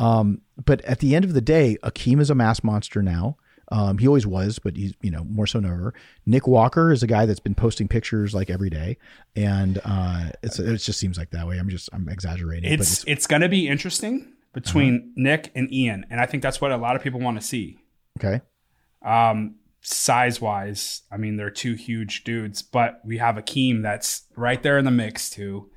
Um, 0.00 0.40
but 0.64 0.80
at 0.82 1.00
the 1.00 1.14
end 1.14 1.24
of 1.24 1.34
the 1.34 1.40
day, 1.40 1.76
Akeem 1.82 2.20
is 2.20 2.30
a 2.30 2.34
mass 2.34 2.64
monster 2.64 3.02
now. 3.02 3.36
Um, 3.72 3.98
he 3.98 4.08
always 4.08 4.26
was, 4.26 4.58
but 4.58 4.76
he's 4.76 4.94
you 5.00 5.10
know 5.12 5.24
more 5.24 5.46
so 5.46 5.60
than 5.60 5.70
ever. 5.70 5.94
Nick 6.26 6.48
Walker 6.48 6.90
is 6.90 7.02
a 7.02 7.06
guy 7.06 7.24
that's 7.26 7.38
been 7.38 7.54
posting 7.54 7.86
pictures 7.86 8.34
like 8.34 8.50
every 8.50 8.70
day, 8.70 8.96
and 9.36 9.80
uh, 9.84 10.30
it's 10.42 10.58
it 10.58 10.78
just 10.78 10.98
seems 10.98 11.16
like 11.16 11.30
that 11.30 11.46
way. 11.46 11.58
I'm 11.58 11.68
just 11.68 11.88
I'm 11.92 12.08
exaggerating, 12.08 12.70
but 12.70 12.80
It's 12.80 13.04
it's 13.06 13.26
going 13.28 13.42
to 13.42 13.48
be 13.48 13.68
interesting 13.68 14.32
between 14.52 15.12
Nick 15.14 15.52
and 15.54 15.72
Ian, 15.72 16.04
and 16.10 16.20
I 16.20 16.26
think 16.26 16.42
that's 16.42 16.60
what 16.60 16.72
a 16.72 16.76
lot 16.76 16.96
of 16.96 17.02
people 17.02 17.20
want 17.20 17.40
to 17.40 17.46
see. 17.46 17.78
okay. 18.18 18.40
Um, 19.02 19.56
size 19.82 20.40
wise, 20.40 21.02
I 21.12 21.16
mean 21.16 21.36
they're 21.36 21.48
two 21.50 21.74
huge 21.74 22.24
dudes, 22.24 22.62
but 22.62 23.00
we 23.04 23.18
have 23.18 23.36
Akeem 23.36 23.82
that's 23.82 24.22
right 24.36 24.62
there 24.62 24.78
in 24.78 24.84
the 24.84 24.90
mix 24.90 25.30
too. 25.30 25.70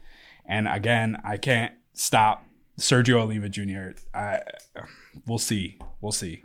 And 0.45 0.67
again, 0.67 1.17
I 1.23 1.37
can't 1.37 1.73
stop 1.93 2.43
Sergio 2.77 3.21
Oliva 3.21 3.49
Jr. 3.49 3.99
I, 4.13 4.41
we'll 5.27 5.37
see, 5.37 5.79
we'll 6.01 6.11
see, 6.11 6.43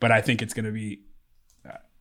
but 0.00 0.12
I 0.12 0.20
think 0.20 0.42
it's 0.42 0.54
going 0.54 0.66
to 0.66 0.72
be. 0.72 1.02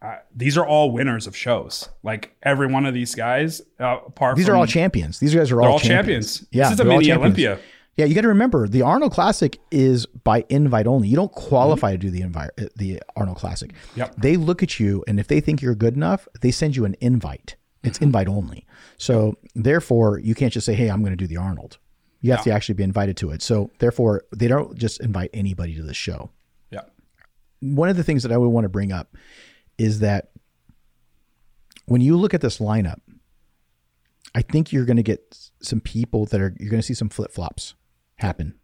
Uh, 0.01 0.17
these 0.35 0.55
are 0.55 0.65
all 0.65 0.91
winners 0.91 1.25
of 1.25 1.35
shows. 1.35 1.89
Like 2.03 2.35
every 2.43 2.67
one 2.67 2.85
of 2.85 2.93
these 2.93 3.15
guys, 3.15 3.61
uh, 3.79 3.97
apart 4.05 4.35
These 4.35 4.45
from 4.45 4.55
are 4.55 4.57
all 4.57 4.67
champions. 4.67 5.19
These 5.19 5.33
guys 5.33 5.51
are 5.51 5.61
all, 5.61 5.73
all 5.73 5.79
champions. 5.79 6.45
Yeah, 6.51 6.65
this 6.65 6.73
is 6.73 6.79
a 6.79 6.85
mini. 6.85 7.11
Olympia. 7.11 7.59
Yeah, 7.97 8.05
you 8.05 8.13
got 8.13 8.21
to 8.21 8.27
remember 8.27 8.67
the 8.67 8.81
Arnold 8.81 9.13
Classic 9.13 9.57
is 9.71 10.05
by 10.05 10.43
invite 10.49 10.85
only. 10.85 11.07
You 11.07 11.15
don't 11.15 11.31
qualify 11.31 11.93
to 11.93 11.97
do 11.97 12.11
the 12.11 12.21
invite 12.21 12.51
uh, 12.57 12.65
the 12.75 13.01
Arnold 13.15 13.37
Classic. 13.37 13.73
Yep. 13.95 14.15
They 14.17 14.35
look 14.35 14.61
at 14.61 14.79
you, 14.79 15.03
and 15.07 15.19
if 15.19 15.27
they 15.27 15.39
think 15.39 15.61
you're 15.61 15.75
good 15.75 15.95
enough, 15.95 16.27
they 16.41 16.51
send 16.51 16.75
you 16.75 16.85
an 16.85 16.95
invite. 16.99 17.55
It's 17.83 17.99
invite 17.99 18.27
only. 18.27 18.65
So 18.97 19.37
therefore, 19.55 20.19
you 20.19 20.35
can't 20.35 20.51
just 20.51 20.65
say, 20.65 20.73
"Hey, 20.73 20.89
I'm 20.89 21.01
going 21.01 21.13
to 21.13 21.17
do 21.17 21.27
the 21.27 21.37
Arnold." 21.37 21.77
You 22.25 22.31
have 22.31 22.43
to 22.43 22.51
actually 22.51 22.75
be 22.75 22.83
invited 22.83 23.17
to 23.17 23.31
it. 23.31 23.41
So 23.41 23.71
therefore, 23.79 24.23
they 24.35 24.47
don't 24.47 24.77
just 24.77 24.99
invite 25.01 25.29
anybody 25.33 25.75
to 25.75 25.83
the 25.83 25.93
show. 25.93 26.31
Yeah, 26.71 26.81
One 27.59 27.89
of 27.89 27.97
the 27.97 28.03
things 28.03 28.23
that 28.23 28.31
I 28.31 28.37
would 28.37 28.47
want 28.47 28.65
to 28.65 28.69
bring 28.69 28.91
up 28.91 29.15
is 29.77 29.99
that 29.99 30.31
when 31.85 32.01
you 32.01 32.17
look 32.17 32.33
at 32.33 32.41
this 32.41 32.59
lineup, 32.59 32.99
I 34.33 34.41
think 34.41 34.71
you're 34.71 34.85
going 34.85 34.97
to 34.97 35.03
get 35.03 35.49
some 35.61 35.79
people 35.79 36.25
that 36.27 36.41
are 36.41 36.53
you're 36.59 36.69
going 36.69 36.81
to 36.81 36.85
see 36.85 36.93
some 36.93 37.09
flip 37.09 37.31
flops 37.31 37.75
happen 38.17 38.55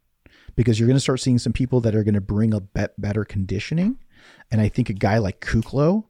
because 0.55 0.79
you're 0.79 0.87
going 0.87 0.97
to 0.97 1.01
start 1.01 1.19
seeing 1.19 1.37
some 1.37 1.53
people 1.53 1.79
that 1.81 1.95
are 1.95 2.03
going 2.03 2.15
to 2.15 2.21
bring 2.21 2.53
a 2.53 2.59
bet 2.59 2.99
better 2.99 3.23
conditioning, 3.23 3.97
and 4.51 4.59
I 4.59 4.67
think 4.67 4.89
a 4.89 4.93
guy 4.93 5.17
like 5.17 5.39
Kuclo 5.39 6.05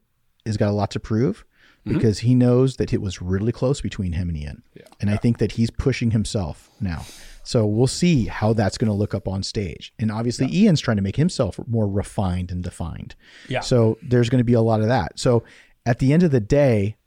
has 0.46 0.58
got 0.58 0.70
a 0.70 0.72
lot 0.72 0.89
to 0.91 1.00
prove 1.00 1.46
mm-hmm. 1.86 1.96
because 1.96 2.20
he 2.20 2.34
knows 2.34 2.77
that 2.77 2.91
it 2.91 3.01
was 3.01 3.22
really 3.22 3.51
close 3.51 3.81
between 3.81 4.13
him 4.13 4.29
and 4.29 4.38
Ian, 4.38 4.63
and 5.00 5.10
I 5.10 5.17
think 5.17 5.38
that 5.38 5.53
he's 5.53 5.70
pushing 5.70 6.12
himself 6.12 6.72
now. 6.79 7.05
So 7.43 7.65
we'll 7.65 7.88
see 7.88 8.25
how 8.25 8.53
that's 8.53 8.77
going 8.77 8.89
to 8.89 8.93
look 8.93 9.13
up 9.13 9.27
on 9.27 9.43
stage, 9.43 9.93
and 9.98 10.12
obviously 10.12 10.48
Ian's 10.53 10.79
trying 10.79 10.98
to 10.98 11.03
make 11.03 11.15
himself 11.15 11.60
more 11.67 11.88
refined 11.88 12.51
and 12.51 12.63
defined. 12.63 13.15
Yeah. 13.50 13.62
So 13.62 13.98
there's 14.03 14.29
going 14.29 14.39
to 14.39 14.45
be 14.45 14.53
a 14.53 14.62
lot 14.62 14.81
of 14.81 14.88
that. 14.88 15.19
So 15.19 15.43
at 15.86 16.00
the 16.00 16.13
end 16.13 16.24
of 16.24 16.31
the 16.31 16.39
day, 16.39 16.98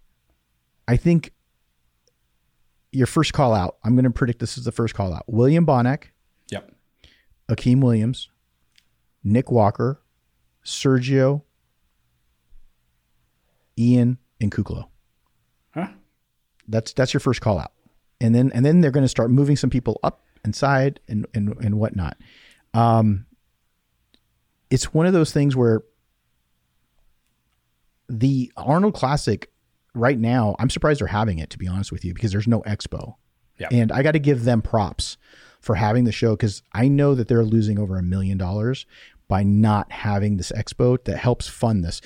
I 0.89 0.97
think 0.97 1.33
your 2.91 3.07
first 3.07 3.33
call 3.33 3.55
out, 3.55 3.77
I'm 3.85 3.95
going 3.95 4.05
to 4.05 4.11
predict 4.11 4.41
this 4.41 4.59
is 4.59 4.65
the 4.65 4.73
first 4.73 4.95
call 4.95 5.13
out. 5.15 5.25
William 5.27 5.65
Bonac, 5.67 6.07
yep, 6.49 6.73
Akeem 7.49 7.81
Williams, 7.81 8.29
Nick 9.23 9.51
Walker, 9.51 10.01
Sergio, 10.65 11.43
Ian, 13.79 14.19
and 14.41 14.51
Kuclo. 14.53 14.89
Huh? 15.75 15.89
That's 16.69 16.93
that's 16.93 17.13
your 17.13 17.21
first 17.21 17.41
call 17.41 17.59
out, 17.59 17.73
and 18.25 18.35
then 18.35 18.51
and 18.55 18.65
then 18.65 18.81
they're 18.81 18.91
going 18.91 19.05
to 19.05 19.09
start 19.09 19.31
moving 19.31 19.57
some 19.57 19.71
people 19.71 20.01
up 20.03 20.25
inside 20.45 21.01
and 21.09 21.27
and 21.35 21.55
and 21.61 21.79
whatnot. 21.79 22.17
Um, 22.73 23.27
it's 24.71 24.93
one 24.93 25.07
of 25.07 25.13
those 25.13 25.33
things 25.33 25.55
where 25.55 25.83
the 28.09 28.53
Arnold 28.57 28.95
Classic 28.95 29.51
right 29.95 30.19
now, 30.19 30.57
I'm 30.59 30.71
surprised 30.71 31.01
they're 31.01 31.07
having 31.09 31.39
it 31.39 31.51
to 31.51 31.59
be 31.59 31.69
honest 31.69 31.93
with 31.93 32.05
you 32.05 32.15
because 32.15 32.33
there's 32.33 32.49
no 32.49 32.61
expo, 32.63 33.15
Yeah. 33.59 33.69
and 33.71 33.93
I 33.93 34.03
got 34.03 34.13
to 34.13 34.19
give 34.19 34.45
them 34.45 34.63
props 34.63 35.17
for 35.61 35.77
having 35.77 36.05
the 36.05 36.13
show 36.13 36.33
because 36.37 36.63
I 36.73 36.89
know 36.89 37.15
that 37.15 37.29
they're 37.29 37.45
losing 37.45 37.79
over 37.79 37.97
a 37.97 38.03
million 38.03 38.37
dollars 38.37 38.87
by 39.29 39.43
not 39.43 39.91
having 39.91 40.37
this 40.37 40.53
expo 40.53 41.03
that 41.05 41.17
helps 41.17 41.49
fund 41.49 41.85
this. 41.85 42.01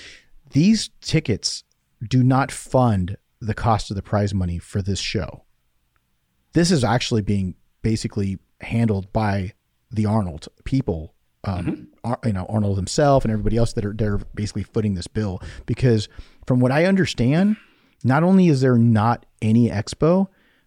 These 0.50 0.90
tickets 1.00 1.64
do 2.06 2.22
not 2.22 2.52
fund 2.52 3.16
the 3.40 3.54
cost 3.54 3.90
of 3.90 3.96
the 3.96 4.02
prize 4.02 4.32
money 4.32 4.58
for 4.58 4.82
this 4.82 5.00
show. 5.00 5.44
This 6.58 6.72
is 6.72 6.82
actually 6.82 7.22
being 7.22 7.54
basically 7.82 8.40
handled 8.60 9.12
by 9.12 9.52
the 9.92 10.06
Arnold 10.06 10.48
people, 10.64 11.14
um, 11.44 11.86
Ar- 12.02 12.18
you 12.24 12.32
know 12.32 12.46
Arnold 12.48 12.76
himself 12.76 13.24
and 13.24 13.30
everybody 13.30 13.56
else 13.56 13.74
that 13.74 13.84
are 13.84 13.92
they're 13.92 14.18
basically 14.34 14.64
footing 14.64 14.94
this 14.94 15.06
bill 15.06 15.40
because 15.66 16.08
from 16.48 16.58
what 16.58 16.72
I 16.72 16.86
understand, 16.86 17.58
not 18.02 18.24
only 18.24 18.48
is 18.48 18.60
there 18.60 18.76
not 18.76 19.24
any 19.40 19.70
expo, 19.70 20.26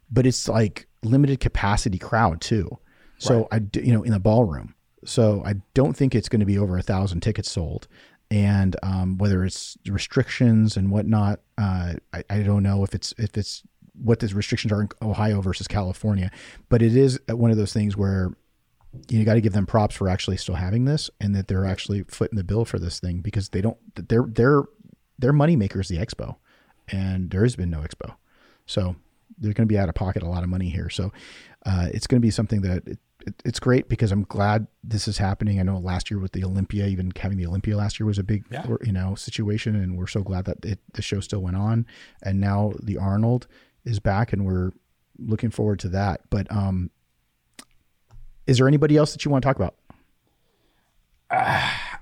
but 0.09 0.25
it's 0.25 0.47
like 0.47 0.87
limited 1.03 1.41
capacity 1.41 1.97
crowd 1.97 2.39
too. 2.39 2.79
So 3.17 3.49
I 3.51 3.59
d- 3.59 3.81
you 3.81 3.91
know 3.91 4.03
in 4.03 4.13
the 4.13 4.19
ballroom. 4.19 4.75
So 5.03 5.43
I 5.45 5.55
don't 5.73 5.97
think 5.97 6.15
it's 6.15 6.29
going 6.29 6.39
to 6.39 6.45
be 6.45 6.57
over 6.57 6.77
a 6.77 6.81
thousand 6.81 7.19
tickets 7.19 7.51
sold. 7.51 7.89
And 8.29 8.77
um, 8.81 9.17
whether 9.17 9.43
it's 9.43 9.77
restrictions 9.85 10.77
and 10.77 10.89
whatnot, 10.89 11.41
uh, 11.57 11.95
I, 12.13 12.23
I 12.29 12.43
don't 12.43 12.63
know 12.63 12.85
if 12.85 12.95
it's 12.95 13.13
if 13.17 13.37
it's 13.37 13.63
what 14.03 14.19
the 14.19 14.27
restrictions 14.27 14.71
are 14.73 14.81
in 14.81 14.89
Ohio 15.01 15.41
versus 15.41 15.67
California, 15.67 16.31
but 16.69 16.81
it 16.81 16.95
is 16.95 17.19
one 17.27 17.51
of 17.51 17.57
those 17.57 17.73
things 17.73 17.95
where 17.95 18.31
you 19.09 19.23
got 19.23 19.35
to 19.35 19.41
give 19.41 19.53
them 19.53 19.65
props 19.65 19.95
for 19.95 20.09
actually 20.09 20.35
still 20.37 20.55
having 20.55 20.85
this 20.85 21.09
and 21.21 21.33
that 21.35 21.47
they're 21.47 21.65
actually 21.65 22.03
footing 22.03 22.35
the 22.37 22.43
bill 22.43 22.65
for 22.65 22.77
this 22.79 22.99
thing 22.99 23.21
because 23.21 23.49
they 23.49 23.61
don't 23.61 23.77
their 24.09 24.23
their 24.23 24.63
their 25.17 25.31
money 25.31 25.55
maker 25.55 25.79
is 25.79 25.87
the 25.87 25.97
expo 25.97 26.35
and 26.91 27.29
there 27.31 27.43
has 27.43 27.55
been 27.55 27.69
no 27.69 27.79
expo. 27.79 28.15
So 28.65 28.95
they're 29.37 29.53
going 29.53 29.67
to 29.67 29.71
be 29.73 29.77
out 29.77 29.87
of 29.89 29.95
pocket 29.95 30.23
a 30.23 30.27
lot 30.27 30.43
of 30.43 30.49
money 30.49 30.69
here. 30.69 30.89
So 30.89 31.11
uh, 31.65 31.87
it's 31.93 32.05
going 32.07 32.19
to 32.21 32.25
be 32.25 32.31
something 32.31 32.61
that 32.61 32.85
it, 32.87 32.99
it, 33.25 33.33
it's 33.45 33.59
great 33.59 33.87
because 33.87 34.11
i'm 34.11 34.23
glad 34.23 34.65
this 34.83 35.07
is 35.07 35.19
happening. 35.19 35.59
I 35.59 35.63
know 35.63 35.77
last 35.77 36.09
year 36.11 36.19
with 36.19 36.31
the 36.31 36.43
olympia 36.43 36.87
even 36.87 37.11
having 37.15 37.37
the 37.37 37.45
olympia 37.45 37.77
last 37.77 37.99
year 37.99 38.07
was 38.07 38.17
a 38.17 38.23
big 38.23 38.43
Yeah. 38.51 38.65
you 38.83 38.91
know 38.91 39.13
situation 39.15 39.75
and 39.75 39.95
we're 39.97 40.07
so 40.07 40.21
glad 40.23 40.45
that 40.45 40.65
it, 40.65 40.79
the 40.93 41.01
show 41.01 41.19
still 41.21 41.41
went 41.41 41.55
on. 41.55 41.85
And 42.23 42.41
now 42.41 42.73
the 42.81 42.97
arnold 42.97 43.47
is 43.85 43.99
back 43.99 44.33
and 44.33 44.45
we're 44.45 44.71
looking 45.19 45.49
forward 45.51 45.79
to 45.79 45.89
that 45.89 46.21
but 46.29 46.51
um 46.51 46.89
is 48.47 48.57
there 48.57 48.67
anybody 48.67 48.97
else 48.97 49.11
that 49.13 49.23
you 49.23 49.29
want 49.31 49.43
to 49.43 49.47
talk 49.47 49.55
about? 49.55 49.75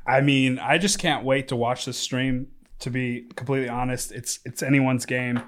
I 0.07 0.21
mean, 0.21 0.57
I 0.57 0.77
just 0.77 0.97
can't 0.97 1.23
wait 1.23 1.49
to 1.49 1.55
watch 1.55 1.85
this 1.85 1.97
stream. 1.97 2.47
To 2.79 2.89
be 2.89 3.27
completely 3.35 3.67
honest, 3.69 4.11
it's 4.13 4.39
it's 4.45 4.63
anyone's 4.63 5.05
game. 5.05 5.41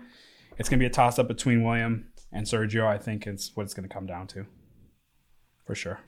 It's 0.58 0.68
gonna 0.68 0.80
be 0.82 0.86
a 0.86 0.90
toss 0.92 1.18
up 1.18 1.28
between 1.30 1.64
William 1.64 2.10
and 2.32 2.46
Sergio. 2.46 2.86
I 2.86 2.98
think 2.98 3.26
is 3.26 3.52
what 3.56 3.64
it's 3.64 3.74
gonna 3.74 3.88
come 3.88 4.06
down 4.06 4.28
to, 4.28 4.46
for 5.66 5.74
sure. 5.76 6.02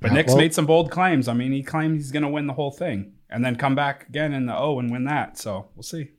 But 0.00 0.10
Yeah, 0.10 0.14
Nick's 0.14 0.28
well- 0.28 0.38
made 0.38 0.54
some 0.54 0.64
bold 0.66 0.90
claims. 0.90 1.28
I 1.28 1.34
mean, 1.34 1.52
he 1.52 1.62
claimed 1.62 1.96
he's 1.96 2.10
gonna 2.10 2.30
win 2.30 2.46
the 2.46 2.54
whole 2.54 2.70
thing 2.72 3.12
and 3.28 3.44
then 3.44 3.54
come 3.56 3.74
back 3.74 4.08
again 4.08 4.32
in 4.32 4.46
the 4.46 4.56
O 4.56 4.78
and 4.78 4.90
win 4.90 5.04
that. 5.04 5.36
So 5.38 5.68
we'll 5.76 5.82
see. 5.82 6.12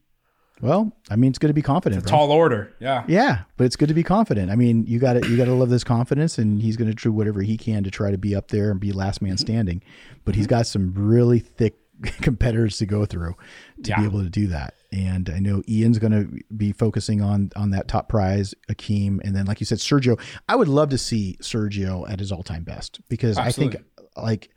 Well, 0.61 0.95
I 1.09 1.17
mean, 1.17 1.29
it's 1.29 1.39
good 1.39 1.47
to 1.47 1.53
be 1.53 1.61
confident. 1.61 2.03
bro. 2.03 2.09
Tall 2.09 2.31
order, 2.31 2.73
yeah. 2.79 3.03
Yeah, 3.07 3.41
but 3.57 3.65
it's 3.65 3.75
good 3.75 3.89
to 3.89 3.93
be 3.93 4.03
confident. 4.03 4.49
I 4.49 4.55
mean, 4.55 4.85
you 4.87 4.99
got 4.99 5.13
to 5.13 5.29
you 5.29 5.35
got 5.35 5.45
to 5.45 5.53
love 5.53 5.69
this 5.69 5.83
confidence, 5.83 6.37
and 6.37 6.61
he's 6.61 6.77
going 6.77 6.89
to 6.89 6.95
do 6.95 7.11
whatever 7.11 7.41
he 7.41 7.57
can 7.57 7.83
to 7.83 7.91
try 7.91 8.09
to 8.09 8.17
be 8.17 8.35
up 8.35 8.49
there 8.49 8.71
and 8.71 8.79
be 8.79 8.93
last 8.93 9.21
man 9.21 9.33
mm-hmm. 9.33 9.41
standing. 9.41 9.83
But 10.23 10.35
he's 10.35 10.45
mm-hmm. 10.45 10.51
got 10.51 10.67
some 10.67 10.93
really 10.95 11.39
thick 11.39 11.75
competitors 12.21 12.77
to 12.77 12.85
go 12.85 13.05
through 13.05 13.35
to 13.83 13.95
be 13.95 14.03
able 14.03 14.23
to 14.23 14.29
do 14.29 14.47
that. 14.47 14.75
And 14.91 15.29
I 15.29 15.39
know 15.39 15.61
Ian's 15.67 15.99
going 15.99 16.13
to 16.13 16.39
be 16.55 16.71
focusing 16.71 17.21
on 17.21 17.51
on 17.57 17.71
that 17.71 17.89
top 17.89 18.07
prize, 18.07 18.53
Akeem, 18.69 19.19
and 19.25 19.35
then 19.35 19.45
like 19.45 19.59
you 19.59 19.65
said, 19.65 19.79
Sergio. 19.79 20.19
I 20.47 20.55
would 20.55 20.69
love 20.69 20.89
to 20.89 20.97
see 20.97 21.37
Sergio 21.41 22.09
at 22.09 22.19
his 22.19 22.31
all 22.31 22.43
time 22.43 22.63
best 22.63 23.01
because 23.09 23.37
I 23.37 23.51
think 23.51 23.75
like 24.15 24.49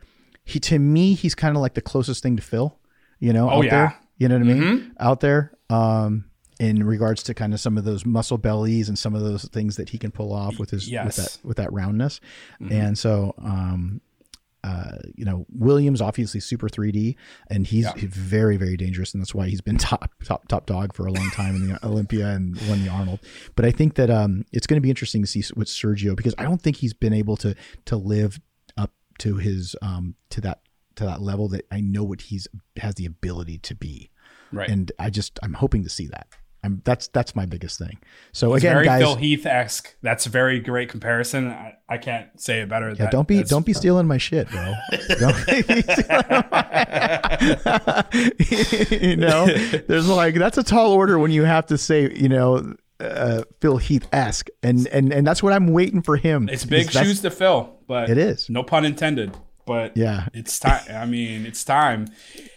he 0.45 0.61
to 0.61 0.79
me 0.79 1.15
he's 1.15 1.35
kind 1.35 1.57
of 1.57 1.63
like 1.63 1.75
the 1.75 1.81
closest 1.81 2.23
thing 2.23 2.37
to 2.37 2.43
Phil. 2.43 2.79
You 3.19 3.33
know, 3.33 3.51
Oh, 3.51 3.59
out 3.59 3.65
yeah. 3.65 3.71
there. 3.71 3.99
You 4.19 4.29
know 4.29 4.37
what 4.39 4.49
I 4.49 4.53
mean? 4.55 4.93
Out 5.01 5.21
there. 5.21 5.53
Um, 5.71 6.25
in 6.61 6.83
regards 6.85 7.23
to 7.23 7.35
kind 7.35 7.55
of 7.55 7.61
some 7.61 7.79
of 7.79 7.85
those 7.85 8.05
muscle 8.05 8.37
bellies 8.37 8.89
and 8.89 8.99
some 8.99 9.15
of 9.15 9.23
those 9.23 9.45
things 9.45 9.77
that 9.77 9.91
he 9.91 9.99
can 9.99 10.11
pull 10.11 10.33
off 10.33 10.59
with 10.59 10.71
his 10.71 10.87
with 10.87 10.93
Yes. 10.93 11.17
that 11.17 11.39
with 11.45 11.57
that 11.59 11.73
roundness. 11.73 12.21
And 12.69 12.99
so 12.99 13.35
um 13.39 14.01
uh, 14.65 14.97
you 15.15 15.25
know, 15.25 15.47
Williams 15.55 16.01
obviously 16.03 16.41
super 16.41 16.69
3D, 16.69 17.15
and 17.49 17.65
he's 17.65 17.85
Yeah. 17.85 17.93
very, 18.09 18.57
very 18.57 18.77
dangerous, 18.77 19.15
and 19.15 19.23
that's 19.23 19.33
why 19.33 19.47
he's 19.49 19.61
been 19.61 19.79
top, 19.79 20.11
top, 20.25 20.49
top 20.49 20.67
dog 20.67 20.93
for 20.95 21.07
a 21.07 21.13
long 21.13 21.31
time 21.31 21.55
in 21.55 21.69
the 21.69 21.87
Olympia 21.87 22.27
and 22.31 22.59
won 22.69 22.83
the 22.83 22.89
Arnold. 22.91 23.21
But 23.55 23.65
I 23.65 23.71
think 23.71 23.95
that 23.95 24.11
um, 24.11 24.45
it's 24.53 24.67
going 24.67 24.77
to 24.77 24.81
be 24.81 24.91
interesting 24.91 25.23
to 25.23 25.29
see 25.29 25.45
with 25.55 25.69
Sergio 25.69 26.17
because 26.17 26.35
I 26.39 26.43
don't 26.43 26.61
think 26.61 26.79
he's 26.79 26.93
been 26.93 27.13
able 27.15 27.37
to 27.39 27.55
to 27.85 27.97
live 27.97 28.41
up 28.77 28.91
to 29.19 29.37
his 29.37 29.77
um, 29.81 30.17
to 30.31 30.41
that 30.41 30.59
to 30.99 31.05
that 31.07 31.21
level 31.23 31.49
that 31.49 31.67
I 31.73 31.81
know 31.81 32.05
what 32.05 32.21
he's 32.21 32.47
has 32.77 32.95
the 32.95 33.07
ability 33.07 33.59
to 33.59 33.75
be, 33.75 34.11
Right. 34.53 34.69
and 34.69 34.93
I 34.99 35.11
just 35.11 35.39
I'm 35.43 35.55
hoping 35.55 35.83
to 35.85 35.89
see 35.91 36.07
that. 36.09 36.29
I'm 36.65 36.83
that's 36.85 37.07
that's 37.09 37.37
my 37.37 37.47
biggest 37.47 37.79
thing. 37.79 37.99
So 38.33 38.53
It's 38.55 38.65
again, 38.65 38.75
very 38.75 38.85
guys, 38.85 39.01
Phil 39.03 39.15
Heath 39.15 39.47
esque. 39.47 39.95
That's 40.03 40.27
a 40.27 40.29
very 40.29 40.59
great 40.59 40.89
comparison. 40.89 41.49
I, 41.49 41.77
I 41.89 41.99
can't 41.99 42.29
say 42.41 42.61
it 42.63 42.69
better. 42.69 42.89
Yeah, 42.89 42.95
That- 42.97 43.13
don't 43.13 43.29
be 43.29 43.43
don't 43.45 43.65
be 43.65 43.73
stealing 43.73 44.09
my 44.09 44.19
shit, 44.19 44.51
bro. 44.51 44.75
Don't 45.21 45.47
be 45.47 45.63
stealing 45.83 46.45
my- 46.51 48.05
you 48.91 49.17
know, 49.17 49.47
there's 49.87 50.09
like 50.09 50.35
that's 50.35 50.59
a 50.59 50.63
tall 50.65 50.93
order 50.93 51.19
when 51.19 51.31
you 51.31 51.45
have 51.45 51.67
to 51.67 51.79
say, 51.79 52.13
you 52.13 52.29
know, 52.29 52.75
uh, 53.01 53.43
Phil 53.61 53.77
Heath 53.77 54.09
esque, 54.13 54.49
and 54.63 54.87
and 54.89 55.13
and 55.13 55.25
that's 55.27 55.43
what 55.43 55.53
I'm 55.53 55.69
waiting 55.69 56.03
for 56.03 56.17
him. 56.17 56.49
It's 56.49 56.65
big 56.65 56.91
shoes 56.91 57.21
to 57.23 57.31
fill, 57.31 57.77
but 57.87 58.11
It 58.11 58.19
is. 58.19 58.51
No 58.51 58.63
pun 58.65 58.85
intended. 58.85 59.37
But 59.69 59.97
Yeah. 59.97 60.29
it's 60.35 60.59
time. 60.59 60.81
I 60.91 61.05
mean, 61.07 61.45
it's 61.47 61.63
time. 61.63 62.07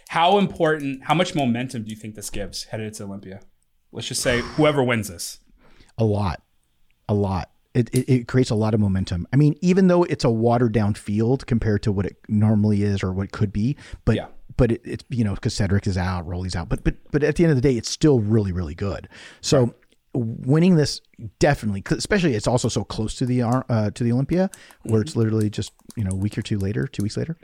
How 0.08 0.38
important? 0.38 1.04
How 1.04 1.14
much 1.14 1.34
momentum 1.34 1.84
do 1.84 1.90
you 1.90 1.96
think 1.96 2.14
this 2.14 2.30
gives 2.30 2.64
headed 2.64 2.94
to 2.94 3.04
Olympia? 3.04 3.40
Let's 3.92 4.08
just 4.08 4.22
say 4.22 4.40
whoever 4.40 4.82
wins 4.82 5.08
this. 5.08 5.38
A 5.98 6.04
lot, 6.04 6.42
a 7.08 7.14
lot. 7.14 7.50
It, 7.74 7.88
it, 7.94 8.08
it 8.10 8.28
creates 8.28 8.48
a 8.50 8.54
lot 8.54 8.72
of 8.74 8.80
momentum. 8.80 9.26
I 9.32 9.36
mean, 9.36 9.56
even 9.60 9.88
though 9.88 10.04
it's 10.04 10.24
a 10.24 10.30
watered 10.30 10.72
down 10.72 10.94
field 10.94 11.46
compared 11.46 11.82
to 11.84 11.92
what 11.92 12.06
it 12.06 12.16
normally 12.28 12.82
is 12.82 13.02
or 13.02 13.12
what 13.12 13.24
it 13.26 13.32
could 13.32 13.52
be, 13.52 13.76
but 14.06 14.16
Yeah. 14.16 14.26
but 14.56 14.72
it, 14.72 14.80
it's 14.84 15.04
you 15.10 15.24
know 15.24 15.34
because 15.34 15.54
Cedric 15.54 15.86
is 15.86 15.96
out, 15.98 16.26
Rolly's 16.26 16.56
out, 16.56 16.68
but 16.70 16.82
but 16.84 16.96
but 17.10 17.22
at 17.22 17.36
the 17.36 17.44
end 17.44 17.50
of 17.50 17.56
the 17.56 17.62
day, 17.62 17.76
it's 17.76 17.90
still 17.90 18.20
really 18.20 18.52
really 18.52 18.74
good. 18.74 19.08
So 19.42 19.74
winning 20.14 20.76
this 20.76 21.00
definitely, 21.38 21.82
especially 21.96 22.34
it's 22.34 22.46
also 22.46 22.68
so 22.68 22.84
close 22.84 23.14
to 23.16 23.26
the 23.26 23.42
uh, 23.42 23.90
to 23.90 24.04
the 24.04 24.12
Olympia, 24.12 24.50
where 24.82 25.00
Mm-hmm. 25.00 25.06
it's 25.08 25.16
literally 25.16 25.50
just 25.50 25.72
you 25.96 26.04
know 26.04 26.10
a 26.12 26.16
week 26.16 26.36
or 26.38 26.42
two 26.42 26.58
later, 26.58 26.86
two 26.86 27.02
weeks 27.02 27.16
later. 27.16 27.36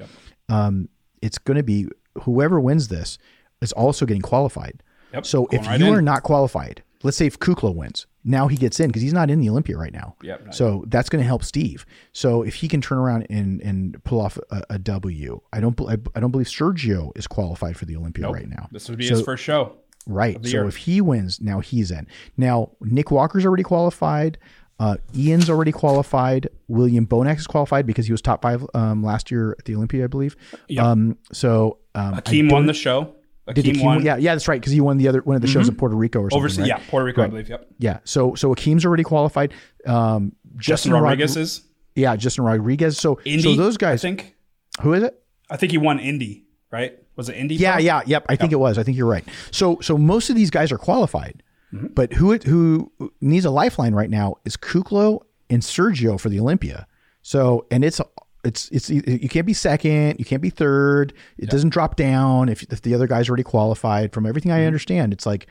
Um, 0.49 0.89
it's 1.23 1.39
going 1.39 1.57
to 1.57 1.63
be 1.63 1.89
whoever 2.23 2.61
wins 2.61 2.89
this 2.89 3.19
is 3.61 3.73
also 3.73 4.07
getting 4.07 4.23
qualified. 4.23 4.83
Yep, 5.13 5.27
So 5.27 5.45
going 5.47 5.61
if 5.63 5.67
right 5.67 5.81
you 5.81 5.87
in. 5.87 5.95
are 5.95 6.03
not 6.03 6.23
qualified, 6.23 6.83
let's 7.03 7.17
say 7.17 7.27
if 7.27 7.39
Kuclo 7.39 7.75
wins, 7.75 8.07
now 8.25 8.47
he 8.49 8.57
gets 8.57 8.79
in 8.79 8.89
because 8.89 9.01
he's 9.03 9.13
not 9.15 9.31
in 9.31 9.41
the 9.41 9.49
Olympia 9.49 9.77
right 9.79 9.93
now. 9.93 10.15
Yep, 10.23 10.53
So 10.55 10.85
that's 10.89 11.09
going 11.09 11.23
to 11.23 11.27
help 11.27 11.43
Steve. 11.43 11.87
So 12.13 12.43
if 12.43 12.57
he 12.57 12.69
can 12.69 12.81
turn 12.83 12.99
around 12.99 13.27
and 13.31 13.61
and 13.63 14.03
pull 14.05 14.21
off 14.21 14.39
a, 14.51 14.63
a 14.71 14.79
W, 14.79 15.41
I 15.53 15.61
don't 15.61 15.81
I, 15.89 15.97
I 16.15 16.21
don't 16.21 16.31
believe 16.31 16.47
Sergio 16.49 17.17
is 17.17 17.27
qualified 17.27 17.77
for 17.77 17.87
the 17.87 17.97
Olympia 17.97 18.29
right 18.29 18.49
now. 18.49 18.69
This 18.71 18.89
would 18.91 18.99
be 18.99 19.07
So- 19.09 19.15
his 19.17 19.25
first 19.25 19.43
show. 19.43 19.77
Right. 20.09 20.45
So 20.45 20.51
year. 20.51 20.65
if 20.67 20.77
he 20.77 21.01
wins, 21.01 21.41
now 21.41 21.61
he's 21.61 21.91
in. 21.93 22.07
Now 22.37 22.73
Nick 22.81 23.11
Walker's 23.13 23.45
already 23.47 23.63
qualified. 23.63 24.39
Uh, 24.81 24.97
Ian's 25.17 25.51
already 25.51 25.73
qualified. 25.73 26.49
William 26.69 27.07
Bonac 27.07 27.37
is 27.39 27.47
qualified 27.47 27.85
because 27.87 28.07
he 28.07 28.13
was 28.13 28.23
top 28.23 28.43
five 28.43 28.65
um, 28.75 29.03
last 29.03 29.31
year 29.31 29.55
at 29.59 29.65
the 29.65 29.75
Olympia, 29.75 30.05
I 30.05 30.07
believe. 30.07 30.37
Yep. 30.69 30.85
Um, 30.85 31.19
so 31.33 31.79
um, 31.95 32.15
Akeem 32.15 32.51
won 32.51 32.67
the 32.67 32.73
show. 32.75 33.15
did 33.53 33.65
Akeem 33.65 33.75
Akeem- 33.75 33.85
won 33.85 34.05
Yeah, 34.05 34.17
yeah, 34.17 34.35
that's 34.35 34.47
right 34.49 34.61
because 34.61 34.73
he 34.73 34.81
won 34.81 34.97
the 34.97 35.09
other 35.09 35.21
one 35.23 35.37
of 35.37 35.43
the 35.43 35.49
shows 35.49 35.69
in 35.69 35.75
Puerto 35.75 35.97
Rico 35.97 36.21
or 36.21 36.31
something. 36.31 36.39
overseas. 36.39 36.59
right? 36.61 36.69
Yeah, 36.69 36.81
Puerto 36.89 37.05
Rico, 37.05 37.23
I 37.23 37.27
believe. 37.27 37.49
Yep. 37.49 37.67
Yeah. 37.79 37.99
So 38.05 38.35
so 38.35 38.55
Akeem's 38.55 38.87
already 38.87 39.03
qualified. 39.03 39.53
Um, 39.85 40.33
Justin 40.57 40.93
Rod- 40.93 41.03
Rodriguez 41.03 41.37
is 41.37 41.63
yeah, 41.97 42.15
Justin 42.17 42.45
Rodriguez. 42.45 42.97
So 42.99 43.21
Indy. 43.25 43.43
so 43.43 43.57
those 43.57 43.77
guys. 43.77 44.05
I 44.05 44.09
think. 44.09 44.37
who 44.81 44.93
is 44.95 45.03
it? 45.03 45.21
I 45.51 45.57
think 45.57 45.73
he 45.73 45.79
won 45.79 45.99
Indy. 45.99 46.45
Right? 46.71 46.99
Was 47.19 47.29
it 47.29 47.37
Indy? 47.37 47.57
Yeah, 47.57 47.75
Pro? 47.75 47.83
yeah, 47.83 48.01
yep. 48.07 48.25
I 48.31 48.37
think 48.37 48.53
it 48.53 48.57
was. 48.57 48.79
I 48.79 48.83
think 48.83 48.97
you're 48.97 49.07
right. 49.07 49.25
So 49.51 49.79
so 49.83 49.99
most 49.99 50.31
of 50.31 50.37
these 50.37 50.49
guys 50.51 50.73
are 50.73 50.79
qualified, 50.79 51.43
Mm-hmm. 51.75 51.89
but 51.89 52.15
who 52.15 52.39
who 52.39 52.91
needs 53.21 53.45
a 53.45 53.51
lifeline 53.51 53.95
right 53.95 54.09
now 54.09 54.37
is 54.47 54.57
Kuclo 54.57 55.21
and 55.51 55.61
Sergio 55.61 56.19
for 56.19 56.31
the 56.31 56.41
Olympia. 56.41 56.87
So 57.21 57.67
and 57.71 57.85
it's 57.85 58.01
it's 58.45 58.71
it's 58.71 58.89
you 58.89 59.29
can't 59.29 59.45
be 59.47 59.53
second, 59.53 60.19
you 60.19 60.25
can't 60.25 60.41
be 60.41 60.49
third. 60.49 61.13
It 61.37 61.51
doesn't 61.51 61.69
drop 61.71 61.97
down 61.97 62.49
if 62.49 62.63
if 62.73 62.81
the 62.81 62.95
other 62.95 63.07
guy's 63.07 63.29
already 63.29 63.43
qualified. 63.43 64.13
From 64.15 64.25
everything 64.25 64.51
Mm-hmm. 64.51 64.61
I 64.63 64.67
understand, 64.67 65.13
it's 65.13 65.27
like 65.27 65.47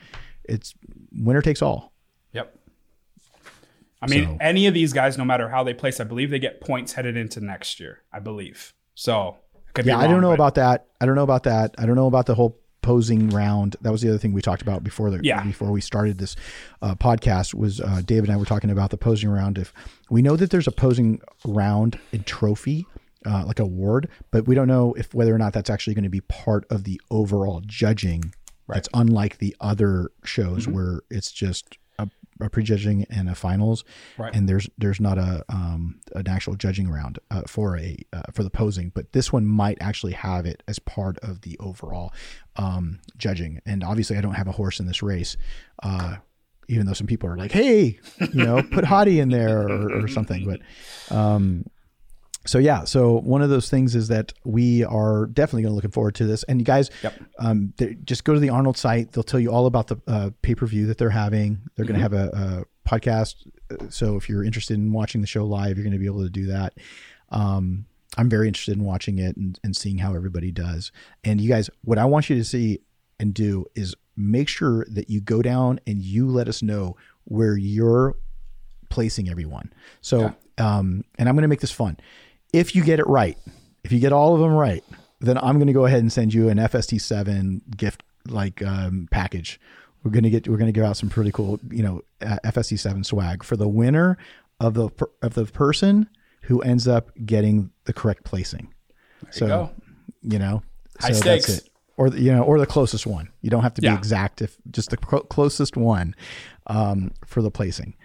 it's 0.45 0.73
winner 1.11 1.41
takes 1.43 1.61
all. 1.61 1.93
Yep. 2.33 2.57
I 4.01 4.07
mean, 4.07 4.23
So- 4.25 4.37
any 4.39 4.67
of 4.67 4.73
these 4.73 4.93
guys, 4.93 5.17
no 5.17 5.25
matter 5.25 5.49
how 5.49 5.63
they 5.63 5.73
place, 5.73 5.99
I 5.99 6.03
believe 6.03 6.29
they 6.29 6.39
get 6.39 6.61
points 6.61 6.93
headed 6.93 7.17
into 7.17 7.41
next 7.41 7.79
year. 7.79 8.03
I 8.13 8.19
believe 8.19 8.73
so. 8.95 9.37
Could 9.77 9.85
Yeah, 9.85 9.97
I 9.97 10.07
don't 10.07 10.21
know 10.21 10.29
but- 10.29 10.33
about 10.35 10.55
that. 10.55 10.87
I 10.99 11.05
don't 11.05 11.15
know 11.15 11.23
about 11.23 11.43
that. 11.43 11.73
I 11.77 11.85
don't 11.85 11.95
know 11.95 12.07
about 12.07 12.25
the 12.25 12.35
whole 12.35 12.57
posing 12.81 13.29
round. 13.29 13.75
That 13.81 13.91
was 13.91 14.01
the 14.01 14.09
other 14.09 14.17
thing 14.17 14.33
we 14.33 14.41
talked 14.41 14.61
about 14.61 14.83
before 14.83 15.09
the 15.11 15.19
Yeah. 15.23 15.43
before 15.43 15.71
we 15.71 15.81
started 15.81 16.17
this 16.19 16.35
uh, 16.81 16.95
podcast. 16.95 17.53
Was 17.53 17.79
uh, 17.81 18.01
David 18.05 18.25
and 18.29 18.33
I 18.33 18.37
were 18.37 18.45
talking 18.45 18.69
about 18.69 18.89
the 18.91 18.97
posing 18.97 19.29
round. 19.29 19.57
If 19.57 19.73
we 20.09 20.21
know 20.21 20.35
that 20.35 20.49
there's 20.51 20.67
a 20.67 20.71
posing 20.71 21.21
round 21.45 21.99
and 22.11 22.25
trophy. 22.25 22.85
Uh, 23.25 23.43
like 23.45 23.59
award, 23.59 24.07
but 24.31 24.47
we 24.47 24.55
don't 24.55 24.69
know 24.69 24.93
if 24.93 25.13
whether 25.13 25.35
or 25.35 25.37
not 25.37 25.51
that's 25.51 25.69
actually 25.69 25.93
going 25.93 26.03
to 26.05 26.09
be 26.09 26.21
part 26.21 26.65
of 26.69 26.85
the 26.85 27.01
overall 27.11 27.61
judging. 27.65 28.21
Right. 28.67 28.75
That's 28.75 28.87
unlike 28.93 29.39
the 29.39 29.53
other 29.59 30.11
shows 30.23 30.63
Mm-hmm. 30.63 30.71
where 30.73 31.01
it's 31.09 31.31
just 31.33 31.77
a, 32.39 32.49
prejudging 32.49 33.05
and 33.09 33.29
a 33.29 33.35
finals, 33.35 33.83
Right. 34.17 34.33
and 34.33 34.47
there's 34.47 34.69
there's 34.77 34.99
not 34.99 35.17
a 35.17 35.43
um, 35.49 35.99
an 36.15 36.27
actual 36.27 36.55
judging 36.55 36.89
round 36.89 37.19
uh, 37.31 37.41
for 37.47 37.77
a 37.77 37.97
uh, 38.13 38.23
for 38.33 38.43
the 38.43 38.49
posing, 38.49 38.89
but 38.93 39.11
this 39.13 39.31
one 39.33 39.45
might 39.45 39.77
actually 39.81 40.13
have 40.13 40.45
it 40.45 40.63
as 40.67 40.79
part 40.79 41.17
of 41.19 41.41
the 41.41 41.57
overall 41.59 42.13
um, 42.55 42.99
judging. 43.17 43.61
And 43.65 43.83
obviously, 43.83 44.17
I 44.17 44.21
don't 44.21 44.33
have 44.35 44.47
a 44.47 44.51
horse 44.53 44.79
in 44.79 44.85
this 44.87 45.01
race, 45.03 45.37
uh, 45.83 46.17
even 46.67 46.85
though 46.85 46.93
some 46.93 47.07
people 47.07 47.29
are 47.29 47.37
like, 47.37 47.51
"Hey, 47.51 47.99
you 48.19 48.43
know, 48.45 48.61
put 48.71 48.83
Hany 48.85 49.19
in 49.19 49.29
there 49.29 49.67
or, 49.67 50.03
or 50.03 50.07
something." 50.07 50.45
But 50.45 51.15
um, 51.15 51.65
so 52.47 52.57
yeah, 52.59 52.83
so 52.85 53.19
one 53.19 53.41
of 53.41 53.49
those 53.49 53.69
things 53.69 53.95
is 53.95 54.07
that 54.07 54.33
we 54.43 54.83
are 54.83 55.25
definitely 55.27 55.63
going 55.63 55.71
to 55.71 55.75
looking 55.75 55.91
forward 55.91 56.15
to 56.15 56.25
this. 56.25 56.43
And 56.43 56.59
you 56.59 56.65
guys, 56.65 56.89
Yep. 57.03 57.13
um, 57.39 57.73
just 58.05 58.23
go 58.23 58.33
to 58.33 58.39
the 58.39 58.49
Arnold 58.49 58.77
site. 58.77 59.11
They'll 59.11 59.23
tell 59.23 59.39
you 59.39 59.51
all 59.51 59.65
about 59.65 59.87
the 59.87 59.97
uh, 60.07 60.29
pay 60.41 60.55
per 60.55 60.65
view 60.65 60.85
that 60.87 60.97
they're 60.97 61.09
having. 61.09 61.59
They're 61.75 61.85
going 61.85 61.99
to 61.99 62.01
have 62.01 62.13
a, 62.13 62.65
a 62.85 62.89
podcast. 62.89 63.35
So 63.89 64.15
if 64.15 64.29
you're 64.29 64.43
interested 64.43 64.75
in 64.75 64.91
watching 64.93 65.21
the 65.21 65.27
show 65.27 65.45
live, 65.45 65.77
you're 65.77 65.83
going 65.83 65.93
to 65.93 65.99
be 65.99 66.05
able 66.05 66.23
to 66.23 66.29
do 66.29 66.47
that. 66.47 66.73
Um, 67.29 67.85
I'm 68.17 68.29
very 68.29 68.47
interested 68.47 68.75
in 68.77 68.83
watching 68.83 69.19
it 69.19 69.35
and, 69.37 69.59
and 69.63 69.75
seeing 69.75 69.97
how 69.99 70.15
everybody 70.15 70.51
does. 70.51 70.91
And 71.23 71.39
you 71.41 71.49
guys, 71.49 71.69
what 71.83 71.97
I 71.97 72.05
want 72.05 72.29
you 72.29 72.35
to 72.37 72.43
see 72.43 72.79
and 73.19 73.33
do 73.33 73.65
is 73.75 73.93
make 74.15 74.47
sure 74.47 74.85
that 74.89 75.09
you 75.09 75.21
go 75.21 75.41
down 75.41 75.79
and 75.85 76.01
you 76.01 76.27
let 76.27 76.47
us 76.47 76.63
know 76.63 76.95
where 77.25 77.57
you're 77.57 78.15
placing 78.89 79.29
everyone. 79.29 79.71
So, 80.01 80.33
um, 80.57 81.03
and 81.19 81.27
I'm 81.29 81.35
going 81.35 81.43
to 81.43 81.47
make 81.49 81.59
this 81.59 81.71
fun. 81.71 81.97
If 82.53 82.75
you 82.75 82.83
get 82.83 82.99
it 82.99 83.07
right, 83.07 83.37
if 83.83 83.91
you 83.91 83.99
get 83.99 84.13
all 84.13 84.33
of 84.33 84.39
them 84.39 84.53
right, 84.53 84.83
then 85.19 85.37
I'm 85.37 85.55
going 85.55 85.67
to 85.67 85.73
go 85.73 85.85
ahead 85.85 85.99
and 85.99 86.11
send 86.11 86.33
you 86.33 86.49
an 86.49 86.57
FST7 86.57 87.75
gift 87.77 88.03
like 88.27 88.61
um, 88.63 89.07
package. 89.11 89.59
We're 90.03 90.11
going 90.11 90.23
to 90.23 90.29
get 90.29 90.47
we're 90.47 90.57
going 90.57 90.67
to 90.67 90.77
give 90.77 90.85
out 90.85 90.95
some 90.97 91.09
pretty 91.09 91.31
cool, 91.31 91.59
you 91.69 91.83
know, 91.83 92.01
uh, 92.21 92.37
FST7 92.45 93.05
swag 93.05 93.43
for 93.43 93.57
the 93.57 93.67
winner 93.67 94.17
of 94.59 94.73
the 94.73 94.89
of 95.21 95.33
the 95.33 95.45
person 95.45 96.07
who 96.43 96.61
ends 96.61 96.87
up 96.87 97.11
getting 97.25 97.71
the 97.85 97.93
correct 97.93 98.23
placing. 98.23 98.73
so, 99.31 99.45
you 99.45 99.49
go. 99.49 99.69
you 100.21 100.39
know, 100.39 100.63
High 100.99 101.11
so 101.11 101.19
stakes. 101.21 101.47
That's 101.47 101.59
it. 101.59 101.69
Or 101.97 102.07
you 102.09 102.31
know, 102.31 102.43
or 102.43 102.59
the 102.59 102.67
closest 102.67 103.07
one. 103.07 103.29
You 103.41 103.49
don't 103.49 103.63
have 103.63 103.73
to 103.73 103.81
be 103.81 103.87
Yeah. 103.87 103.97
exact. 103.97 104.41
If 104.41 104.55
just 104.69 104.91
the 104.91 104.97
clo- 104.97 105.21
closest 105.21 105.75
one 105.75 106.15
um, 106.67 107.11
for 107.25 107.41
the 107.41 107.49
placing. 107.51 107.95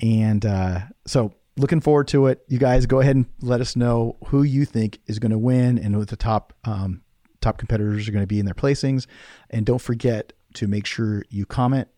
And 0.00 0.46
uh, 0.46 0.80
so, 1.06 1.34
looking 1.60 1.80
forward 1.80 2.08
to 2.08 2.26
it. 2.26 2.42
You 2.48 2.58
guys 2.58 2.86
go 2.86 3.00
ahead 3.00 3.16
and 3.16 3.26
let 3.40 3.60
us 3.60 3.76
know 3.76 4.16
who 4.26 4.42
you 4.42 4.64
think 4.64 4.98
is 5.06 5.18
going 5.18 5.32
to 5.32 5.38
win 5.38 5.78
and 5.78 5.96
what 5.96 6.08
the 6.08 6.16
top 6.16 6.52
um, 6.64 7.02
top 7.40 7.58
competitors 7.58 8.08
are 8.08 8.12
going 8.12 8.22
to 8.22 8.26
be 8.26 8.38
in 8.38 8.46
their 8.46 8.54
placings. 8.54 9.06
And 9.50 9.66
don't 9.66 9.80
forget 9.80 10.32
to 10.54 10.66
make 10.66 10.86
sure 10.86 11.24
you 11.28 11.46
comment, 11.46 11.88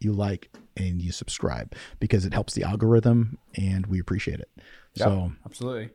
you 0.00 0.12
like, 0.12 0.50
and 0.76 1.00
you 1.00 1.12
subscribe 1.12 1.74
because 2.00 2.24
it 2.24 2.32
helps 2.32 2.54
the 2.54 2.64
algorithm, 2.64 3.38
and 3.54 3.86
we 3.86 3.98
appreciate 3.98 4.40
it. 4.40 4.50
So. 4.94 5.32
Absolutely. 5.44 5.90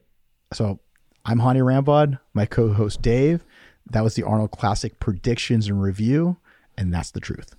So 0.54 0.80
I'm 1.26 1.40
Hany 1.40 1.62
Rambod, 1.62 2.20
my 2.34 2.46
co-host 2.46 3.02
Dave. 3.02 3.44
That 3.90 4.04
was 4.04 4.16
the 4.16 4.24
Arnold 4.24 4.52
Classic 4.52 5.00
predictions 5.00 5.68
and 5.68 5.82
review, 5.82 6.38
and 6.78 6.94
that's 6.94 7.12
the 7.12 7.20
truth. 7.20 7.56